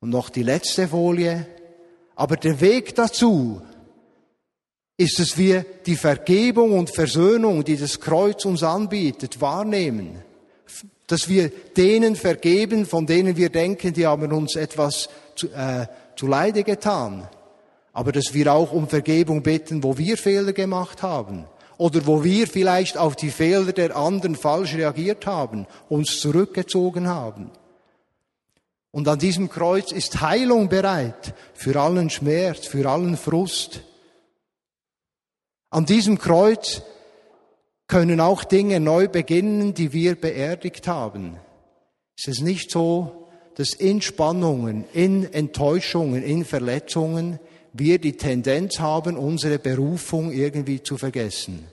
Und 0.00 0.10
noch 0.10 0.30
die 0.30 0.42
letzte 0.42 0.88
Folie. 0.88 1.46
Aber 2.14 2.36
der 2.36 2.60
Weg 2.60 2.94
dazu 2.94 3.60
ist, 4.96 5.18
dass 5.18 5.36
wir 5.36 5.64
die 5.86 5.96
Vergebung 5.96 6.78
und 6.78 6.94
Versöhnung, 6.94 7.64
die 7.64 7.76
das 7.76 8.00
Kreuz 8.00 8.44
uns 8.44 8.62
anbietet, 8.62 9.40
wahrnehmen. 9.40 10.22
Dass 11.06 11.28
wir 11.28 11.48
denen 11.48 12.14
vergeben, 12.14 12.86
von 12.86 13.06
denen 13.06 13.36
wir 13.36 13.48
denken, 13.48 13.92
die 13.92 14.06
haben 14.06 14.30
uns 14.32 14.54
etwas 14.54 15.08
zu, 15.34 15.48
äh, 15.48 15.86
zu 16.14 16.26
Leide 16.28 16.62
getan. 16.62 17.28
Aber 17.92 18.12
dass 18.12 18.32
wir 18.32 18.52
auch 18.52 18.72
um 18.72 18.88
Vergebung 18.88 19.42
bitten, 19.42 19.82
wo 19.82 19.98
wir 19.98 20.16
Fehler 20.16 20.52
gemacht 20.52 21.02
haben 21.02 21.46
oder 21.80 22.06
wo 22.06 22.22
wir 22.22 22.46
vielleicht 22.46 22.98
auf 22.98 23.16
die 23.16 23.30
Fehler 23.30 23.72
der 23.72 23.96
anderen 23.96 24.36
falsch 24.36 24.74
reagiert 24.74 25.24
haben, 25.24 25.66
uns 25.88 26.20
zurückgezogen 26.20 27.08
haben. 27.08 27.50
Und 28.90 29.08
an 29.08 29.18
diesem 29.18 29.48
Kreuz 29.48 29.90
ist 29.90 30.20
Heilung 30.20 30.68
bereit 30.68 31.32
für 31.54 31.80
allen 31.80 32.10
Schmerz, 32.10 32.66
für 32.66 32.86
allen 32.86 33.16
Frust. 33.16 33.80
An 35.70 35.86
diesem 35.86 36.18
Kreuz 36.18 36.82
können 37.86 38.20
auch 38.20 38.44
Dinge 38.44 38.78
neu 38.78 39.08
beginnen, 39.08 39.72
die 39.72 39.94
wir 39.94 40.20
beerdigt 40.20 40.86
haben. 40.86 41.38
Es 42.14 42.28
ist 42.28 42.42
nicht 42.42 42.70
so, 42.70 43.26
dass 43.54 43.72
in 43.72 44.02
Spannungen, 44.02 44.84
in 44.92 45.32
Enttäuschungen, 45.32 46.22
in 46.22 46.44
Verletzungen 46.44 47.38
wir 47.72 47.98
die 47.98 48.16
Tendenz 48.16 48.78
haben, 48.78 49.16
unsere 49.16 49.58
Berufung 49.58 50.32
irgendwie 50.32 50.82
zu 50.82 50.96
vergessen. 50.96 51.64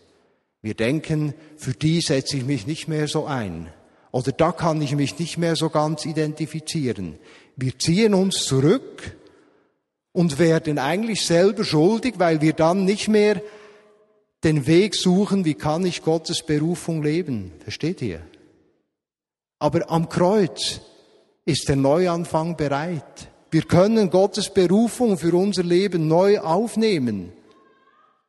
Wir 0.62 0.74
denken, 0.74 1.34
für 1.56 1.74
die 1.74 2.02
setze 2.02 2.38
ich 2.38 2.46
mich 2.46 2.68
nicht 2.68 2.88
mehr 2.88 3.08
so 3.08 3.26
ein. 3.26 3.70
Oder 4.12 4.32
da 4.32 4.52
kann 4.52 4.82
ich 4.82 4.96
mich 4.96 5.18
nicht 5.20 5.38
mehr 5.38 5.56
so 5.56 5.70
ganz 5.70 6.06
identifizieren. 6.06 7.18
Wir 7.56 7.78
ziehen 7.78 8.14
uns 8.14 8.46
zurück 8.46 9.16
und 10.12 10.40
werden 10.40 10.80
eigentlich 10.80 11.26
selber 11.26 11.64
schuldig, 11.64 12.16
weil 12.18 12.42
wir 12.42 12.54
dann 12.54 12.86
nicht 12.86 13.08
mehr 13.08 13.42
den 14.44 14.68
Weg 14.68 14.96
suchen, 14.96 15.46
wie 15.46 15.56
kann 15.56 15.86
ich 15.86 16.04
Gottes 16.04 16.44
Berufung 16.44 17.04
leben. 17.04 17.52
Versteht 17.60 18.02
ihr? 18.02 18.22
Aber 19.60 19.90
am 19.90 20.10
Kreuz 20.10 20.82
ist 21.46 21.70
der 21.70 21.76
Neuanfang 21.76 22.56
bereit. 22.56 23.30
Wir 23.50 23.62
können 23.62 24.10
Gottes 24.10 24.50
Berufung 24.50 25.18
für 25.18 25.34
unser 25.34 25.64
Leben 25.64 26.08
neu 26.08 26.40
aufnehmen, 26.40 27.32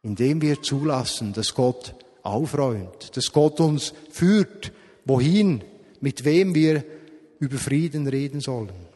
indem 0.03 0.41
wir 0.41 0.63
zulassen, 0.63 1.33
dass 1.33 1.55
Gott 1.55 1.95
aufräumt, 2.23 3.17
dass 3.17 3.33
Gott 3.33 3.59
uns 3.61 3.95
führt, 4.11 4.73
wohin, 5.05 5.65
mit 6.01 6.25
wem 6.25 6.55
wir 6.55 6.85
über 7.41 7.59
Frieden 7.59 8.07
reden 8.07 8.41
sollen. 8.41 8.89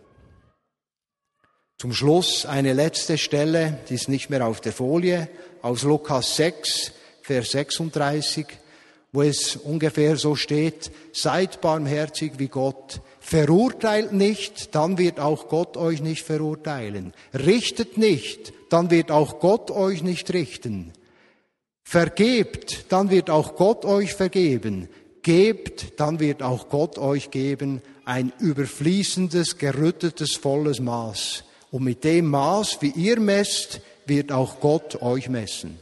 Zum 1.78 1.92
Schluss 1.92 2.46
eine 2.46 2.74
letzte 2.74 3.18
Stelle, 3.18 3.80
die 3.88 3.94
ist 3.94 4.08
nicht 4.08 4.30
mehr 4.30 4.46
auf 4.46 4.60
der 4.60 4.72
Folie, 4.72 5.28
aus 5.62 5.82
Lukas 5.82 6.36
6, 6.36 6.92
Vers 7.22 7.50
36, 7.50 8.46
wo 9.10 9.22
es 9.22 9.56
ungefähr 9.56 10.16
so 10.16 10.36
steht, 10.36 10.92
seid 11.12 11.60
barmherzig 11.60 12.34
wie 12.38 12.48
Gott, 12.48 13.00
Verurteilt 13.24 14.12
nicht, 14.12 14.74
dann 14.74 14.98
wird 14.98 15.20
auch 15.20 15.48
Gott 15.48 15.76
euch 15.76 16.02
nicht 16.02 16.24
verurteilen. 16.24 17.14
Richtet 17.32 17.96
nicht, 17.96 18.52
dann 18.68 18.90
wird 18.90 19.12
auch 19.12 19.38
Gott 19.38 19.70
euch 19.70 20.02
nicht 20.02 20.32
richten. 20.34 20.92
Vergebt, 21.84 22.86
dann 22.88 23.10
wird 23.10 23.30
auch 23.30 23.54
Gott 23.54 23.84
euch 23.84 24.12
vergeben. 24.12 24.88
Gebt, 25.22 26.00
dann 26.00 26.18
wird 26.18 26.42
auch 26.42 26.68
Gott 26.68 26.98
euch 26.98 27.30
geben 27.30 27.80
ein 28.04 28.32
überfließendes, 28.40 29.56
gerüttetes, 29.56 30.34
volles 30.34 30.80
Maß. 30.80 31.44
Und 31.70 31.84
mit 31.84 32.02
dem 32.02 32.26
Maß, 32.26 32.82
wie 32.82 32.90
ihr 32.90 33.20
messt, 33.20 33.80
wird 34.04 34.32
auch 34.32 34.58
Gott 34.58 35.00
euch 35.00 35.28
messen. 35.28 35.78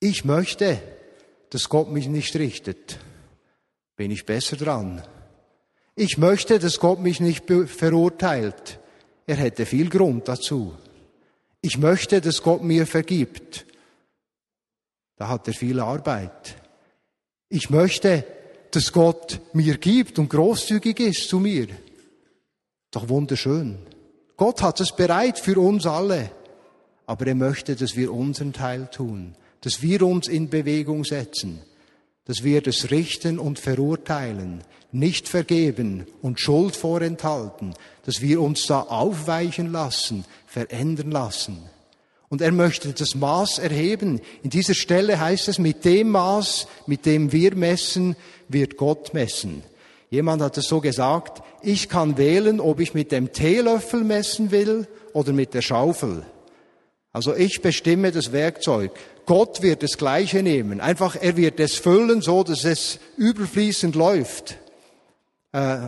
Ich 0.00 0.24
möchte, 0.24 0.80
dass 1.50 1.68
Gott 1.68 1.90
mich 1.90 2.08
nicht 2.08 2.34
richtet 2.36 2.98
bin 3.96 4.10
ich 4.10 4.26
besser 4.26 4.56
dran. 4.56 5.02
Ich 5.94 6.18
möchte, 6.18 6.58
dass 6.58 6.78
Gott 6.78 7.00
mich 7.00 7.20
nicht 7.20 7.44
verurteilt. 7.66 8.78
Er 9.26 9.36
hätte 9.36 9.64
viel 9.64 9.88
Grund 9.88 10.28
dazu. 10.28 10.74
Ich 11.62 11.78
möchte, 11.78 12.20
dass 12.20 12.42
Gott 12.42 12.62
mir 12.62 12.86
vergibt. 12.86 13.66
Da 15.16 15.28
hat 15.28 15.48
er 15.48 15.54
viel 15.54 15.80
Arbeit. 15.80 16.56
Ich 17.48 17.70
möchte, 17.70 18.24
dass 18.70 18.92
Gott 18.92 19.40
mir 19.54 19.78
gibt 19.78 20.18
und 20.18 20.28
großzügig 20.28 21.00
ist 21.00 21.28
zu 21.28 21.40
mir. 21.40 21.68
Doch 22.90 23.08
wunderschön. 23.08 23.78
Gott 24.36 24.62
hat 24.62 24.80
es 24.80 24.94
bereit 24.94 25.38
für 25.38 25.58
uns 25.58 25.86
alle. 25.86 26.30
Aber 27.06 27.26
er 27.26 27.34
möchte, 27.34 27.74
dass 27.74 27.96
wir 27.96 28.12
unseren 28.12 28.52
Teil 28.52 28.88
tun, 28.90 29.34
dass 29.62 29.80
wir 29.80 30.02
uns 30.02 30.28
in 30.28 30.50
Bewegung 30.50 31.04
setzen 31.04 31.62
dass 32.26 32.42
wir 32.42 32.60
das 32.60 32.90
Richten 32.90 33.38
und 33.38 33.58
Verurteilen 33.58 34.62
nicht 34.92 35.28
vergeben 35.28 36.06
und 36.22 36.40
Schuld 36.40 36.76
vorenthalten, 36.76 37.74
dass 38.04 38.20
wir 38.20 38.40
uns 38.40 38.66
da 38.66 38.80
aufweichen 38.82 39.72
lassen, 39.72 40.24
verändern 40.46 41.10
lassen. 41.10 41.58
Und 42.28 42.40
er 42.40 42.52
möchte 42.52 42.92
das 42.92 43.14
Maß 43.14 43.58
erheben. 43.58 44.20
In 44.42 44.50
dieser 44.50 44.74
Stelle 44.74 45.20
heißt 45.20 45.48
es, 45.48 45.58
mit 45.58 45.84
dem 45.84 46.10
Maß, 46.10 46.66
mit 46.86 47.06
dem 47.06 47.30
wir 47.30 47.54
messen, 47.54 48.16
wird 48.48 48.76
Gott 48.76 49.14
messen. 49.14 49.62
Jemand 50.10 50.42
hat 50.42 50.56
es 50.58 50.66
so 50.66 50.80
gesagt, 50.80 51.42
ich 51.62 51.88
kann 51.88 52.16
wählen, 52.16 52.60
ob 52.60 52.80
ich 52.80 52.94
mit 52.94 53.12
dem 53.12 53.32
Teelöffel 53.32 54.02
messen 54.02 54.50
will 54.50 54.88
oder 55.12 55.32
mit 55.32 55.54
der 55.54 55.62
Schaufel. 55.62 56.24
Also 57.12 57.34
ich 57.34 57.62
bestimme 57.62 58.12
das 58.12 58.32
Werkzeug. 58.32 58.92
Gott 59.26 59.60
wird 59.60 59.82
das 59.82 59.98
Gleiche 59.98 60.42
nehmen. 60.42 60.80
Einfach, 60.80 61.16
er 61.20 61.36
wird 61.36 61.58
es 61.58 61.74
füllen, 61.74 62.22
so 62.22 62.44
dass 62.44 62.64
es 62.64 63.00
überfließend 63.16 63.96
läuft. 63.96 64.56
Äh, 65.52 65.78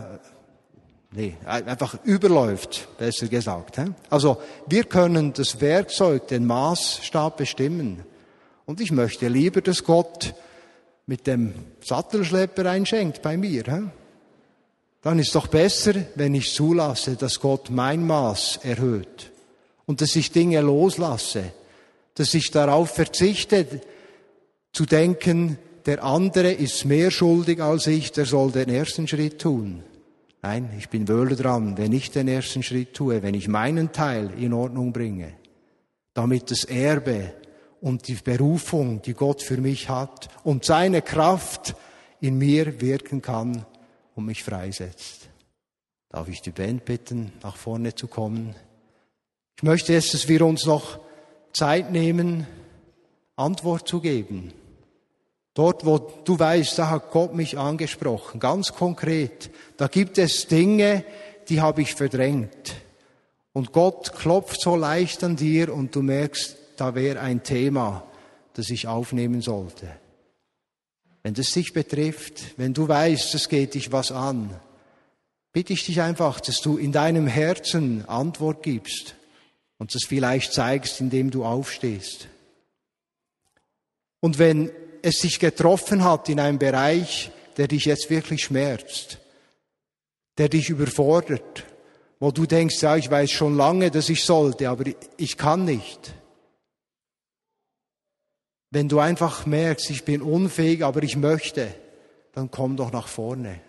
nee, 1.11 1.37
einfach 1.45 1.97
überläuft, 2.03 2.89
besser 2.97 3.27
gesagt. 3.27 3.77
He? 3.77 3.85
Also, 4.09 4.41
wir 4.67 4.83
können 4.83 5.31
das 5.31 5.61
Werkzeug, 5.61 6.27
den 6.27 6.45
Maßstab 6.45 7.37
bestimmen. 7.37 8.03
Und 8.65 8.81
ich 8.81 8.91
möchte 8.91 9.29
lieber, 9.29 9.61
dass 9.61 9.85
Gott 9.85 10.35
mit 11.07 11.25
dem 11.25 11.53
Sattelschlepper 11.81 12.69
einschenkt 12.69 13.21
bei 13.21 13.37
mir. 13.37 13.63
He? 13.63 13.83
Dann 15.01 15.17
ist 15.17 15.33
doch 15.33 15.47
besser, 15.47 15.93
wenn 16.15 16.35
ich 16.35 16.53
zulasse, 16.53 17.15
dass 17.15 17.39
Gott 17.39 17.69
mein 17.69 18.05
Maß 18.05 18.59
erhöht 18.63 19.31
und 19.85 20.01
dass 20.01 20.15
ich 20.17 20.33
Dinge 20.33 20.59
loslasse 20.59 21.53
dass 22.19 22.33
ich 22.33 22.51
darauf 22.51 22.89
verzichte, 22.89 23.65
zu 24.73 24.85
denken, 24.85 25.57
der 25.85 26.03
andere 26.03 26.51
ist 26.51 26.83
mehr 26.83 27.11
schuldig 27.11 27.61
als 27.61 27.87
ich, 27.87 28.11
der 28.11 28.25
soll 28.25 28.51
den 28.51 28.67
ersten 28.67 29.07
Schritt 29.07 29.39
tun. 29.39 29.83
Nein, 30.41 30.69
ich 30.77 30.89
bin 30.89 31.07
wohl 31.07 31.33
dran, 31.37 31.77
wenn 31.77 31.93
ich 31.93 32.11
den 32.11 32.27
ersten 32.27 32.61
Schritt 32.61 32.93
tue, 32.93 33.23
wenn 33.23 33.35
ich 33.35 33.47
meinen 33.47 33.93
Teil 33.93 34.31
in 34.37 34.51
Ordnung 34.51 34.91
bringe, 34.91 35.33
damit 36.13 36.51
das 36.51 36.65
Erbe 36.65 37.33
und 37.79 38.09
die 38.09 38.15
Berufung, 38.15 39.01
die 39.01 39.13
Gott 39.13 39.41
für 39.41 39.57
mich 39.57 39.87
hat 39.87 40.27
und 40.43 40.65
seine 40.65 41.01
Kraft 41.01 41.73
in 42.19 42.37
mir 42.37 42.81
wirken 42.81 43.21
kann 43.21 43.65
und 44.15 44.25
mich 44.25 44.43
freisetzt. 44.43 45.29
Darf 46.09 46.27
ich 46.27 46.41
die 46.41 46.51
Band 46.51 46.83
bitten, 46.83 47.31
nach 47.43 47.55
vorne 47.55 47.95
zu 47.95 48.07
kommen? 48.07 48.55
Ich 49.55 49.63
möchte 49.63 49.93
jetzt, 49.93 50.13
dass 50.13 50.27
wir 50.27 50.45
uns 50.45 50.65
noch 50.65 50.99
Zeit 51.53 51.91
nehmen, 51.91 52.47
Antwort 53.35 53.87
zu 53.87 54.01
geben. 54.01 54.53
Dort, 55.53 55.85
wo 55.85 55.97
du 55.97 56.37
weißt, 56.37 56.77
da 56.77 56.89
hat 56.89 57.11
Gott 57.11 57.33
mich 57.33 57.57
angesprochen, 57.57 58.39
ganz 58.39 58.73
konkret. 58.73 59.49
Da 59.77 59.87
gibt 59.87 60.17
es 60.17 60.47
Dinge, 60.47 61.03
die 61.49 61.61
habe 61.61 61.81
ich 61.81 61.95
verdrängt. 61.95 62.75
Und 63.51 63.73
Gott 63.73 64.13
klopft 64.13 64.61
so 64.61 64.75
leicht 64.75 65.23
an 65.23 65.35
dir 65.35 65.73
und 65.73 65.95
du 65.95 66.01
merkst, 66.01 66.55
da 66.77 66.95
wäre 66.95 67.19
ein 67.19 67.43
Thema, 67.43 68.05
das 68.53 68.69
ich 68.69 68.87
aufnehmen 68.87 69.41
sollte. 69.41 69.89
Wenn 71.23 71.33
das 71.33 71.51
dich 71.51 71.73
betrifft, 71.73 72.57
wenn 72.57 72.73
du 72.73 72.87
weißt, 72.87 73.35
es 73.35 73.49
geht 73.49 73.73
dich 73.73 73.91
was 73.91 74.11
an, 74.11 74.51
bitte 75.51 75.73
ich 75.73 75.85
dich 75.85 76.01
einfach, 76.01 76.39
dass 76.39 76.61
du 76.61 76.77
in 76.77 76.91
deinem 76.91 77.27
Herzen 77.27 78.07
Antwort 78.07 78.63
gibst 78.63 79.15
und 79.79 79.95
das 79.95 80.03
vielleicht 80.07 80.53
zeigst, 80.53 81.01
indem 81.01 81.31
du 81.31 81.43
aufstehst. 81.43 82.27
Und 84.19 84.37
wenn 84.37 84.71
es 85.01 85.21
sich 85.21 85.39
getroffen 85.39 86.03
hat 86.03 86.29
in 86.29 86.39
einem 86.39 86.59
Bereich, 86.59 87.31
der 87.57 87.67
dich 87.67 87.85
jetzt 87.85 88.11
wirklich 88.11 88.43
schmerzt, 88.43 89.17
der 90.37 90.49
dich 90.49 90.69
überfordert, 90.69 91.65
wo 92.19 92.31
du 92.31 92.45
denkst, 92.45 92.79
ja, 92.81 92.95
ich 92.95 93.09
weiß 93.09 93.31
schon 93.31 93.57
lange, 93.57 93.89
dass 93.89 94.09
ich 94.09 94.23
sollte, 94.23 94.69
aber 94.69 94.83
ich 95.17 95.37
kann 95.37 95.65
nicht, 95.65 96.13
Wenn 98.71 98.87
du 98.87 98.99
einfach 98.99 99.45
merkst, 99.45 99.89
ich 99.89 100.05
bin 100.05 100.21
unfähig, 100.21 100.83
aber 100.83 101.01
ich 101.01 101.15
möchte, 101.15 101.73
dann 102.33 102.51
komm 102.51 102.77
doch 102.77 102.91
nach 102.91 103.07
vorne. 103.07 103.61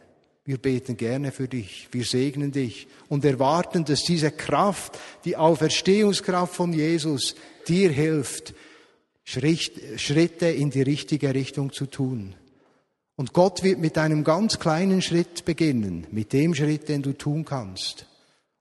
Wir 0.44 0.58
beten 0.58 0.96
gerne 0.96 1.32
für 1.32 1.48
dich, 1.48 1.88
wir 1.92 2.04
segnen 2.04 2.50
dich 2.50 2.88
und 3.08 3.24
erwarten, 3.24 3.84
dass 3.84 4.02
diese 4.02 4.30
Kraft, 4.30 4.98
die 5.24 5.36
Auferstehungskraft 5.36 6.54
von 6.54 6.72
Jesus, 6.72 7.34
dir 7.68 7.90
hilft, 7.90 8.54
Schritte 9.24 10.46
in 10.48 10.70
die 10.70 10.82
richtige 10.82 11.34
Richtung 11.34 11.72
zu 11.72 11.86
tun. 11.86 12.34
Und 13.16 13.34
Gott 13.34 13.62
wird 13.62 13.78
mit 13.78 13.98
einem 13.98 14.24
ganz 14.24 14.58
kleinen 14.58 15.02
Schritt 15.02 15.44
beginnen, 15.44 16.06
mit 16.10 16.32
dem 16.32 16.54
Schritt, 16.54 16.88
den 16.88 17.02
du 17.02 17.12
tun 17.12 17.44
kannst. 17.44 18.06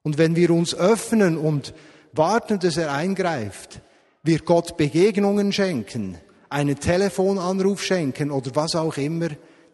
Und 0.03 0.17
wenn 0.17 0.35
wir 0.35 0.51
uns 0.51 0.75
öffnen 0.75 1.37
und 1.37 1.73
warten, 2.11 2.59
dass 2.59 2.75
er 2.75 2.91
eingreift, 2.91 3.81
wird 4.21 4.45
Gott 4.45 4.75
Begegnungen 4.75 5.53
schenken, 5.53 6.17
einen 6.49 6.77
Telefonanruf 6.77 7.81
schenken 7.81 8.31
oder 8.31 8.53
was 8.53 8.75
auch 8.75 8.97
immer, 8.97 9.29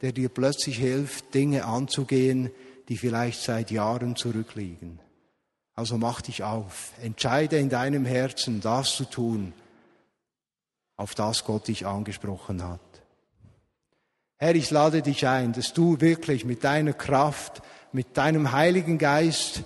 der 0.05 0.11
dir 0.11 0.29
plötzlich 0.29 0.77
hilft, 0.77 1.33
Dinge 1.33 1.65
anzugehen, 1.65 2.51
die 2.89 2.97
vielleicht 2.97 3.41
seit 3.41 3.71
Jahren 3.71 4.15
zurückliegen. 4.15 4.99
Also 5.73 5.97
mach 5.97 6.21
dich 6.21 6.43
auf, 6.43 6.91
entscheide 7.01 7.57
in 7.57 7.69
deinem 7.69 8.05
Herzen, 8.05 8.61
das 8.61 8.95
zu 8.95 9.05
tun, 9.05 9.51
auf 10.95 11.15
das 11.15 11.43
Gott 11.43 11.69
dich 11.69 11.87
angesprochen 11.87 12.63
hat. 12.63 12.81
Herr, 14.37 14.53
ich 14.53 14.69
lade 14.69 15.01
dich 15.01 15.25
ein, 15.25 15.53
dass 15.53 15.73
du 15.73 15.99
wirklich 16.01 16.45
mit 16.45 16.63
deiner 16.63 16.93
Kraft, 16.93 17.63
mit 17.91 18.15
deinem 18.15 18.51
Heiligen 18.51 18.99
Geist 18.99 19.63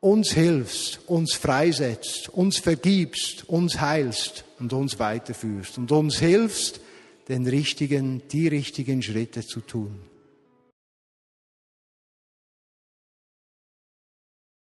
uns 0.00 0.32
hilfst, 0.32 1.00
uns 1.06 1.32
freisetzt, 1.32 2.28
uns 2.28 2.58
vergibst, 2.58 3.48
uns 3.48 3.80
heilst 3.80 4.44
und 4.58 4.74
uns 4.74 4.98
weiterführst 4.98 5.78
und 5.78 5.90
uns 5.92 6.18
hilfst, 6.18 6.82
den 7.30 7.46
richtigen, 7.46 8.22
die 8.28 8.48
richtigen 8.48 9.02
Schritte 9.02 9.46
zu 9.46 9.60
tun. 9.60 10.09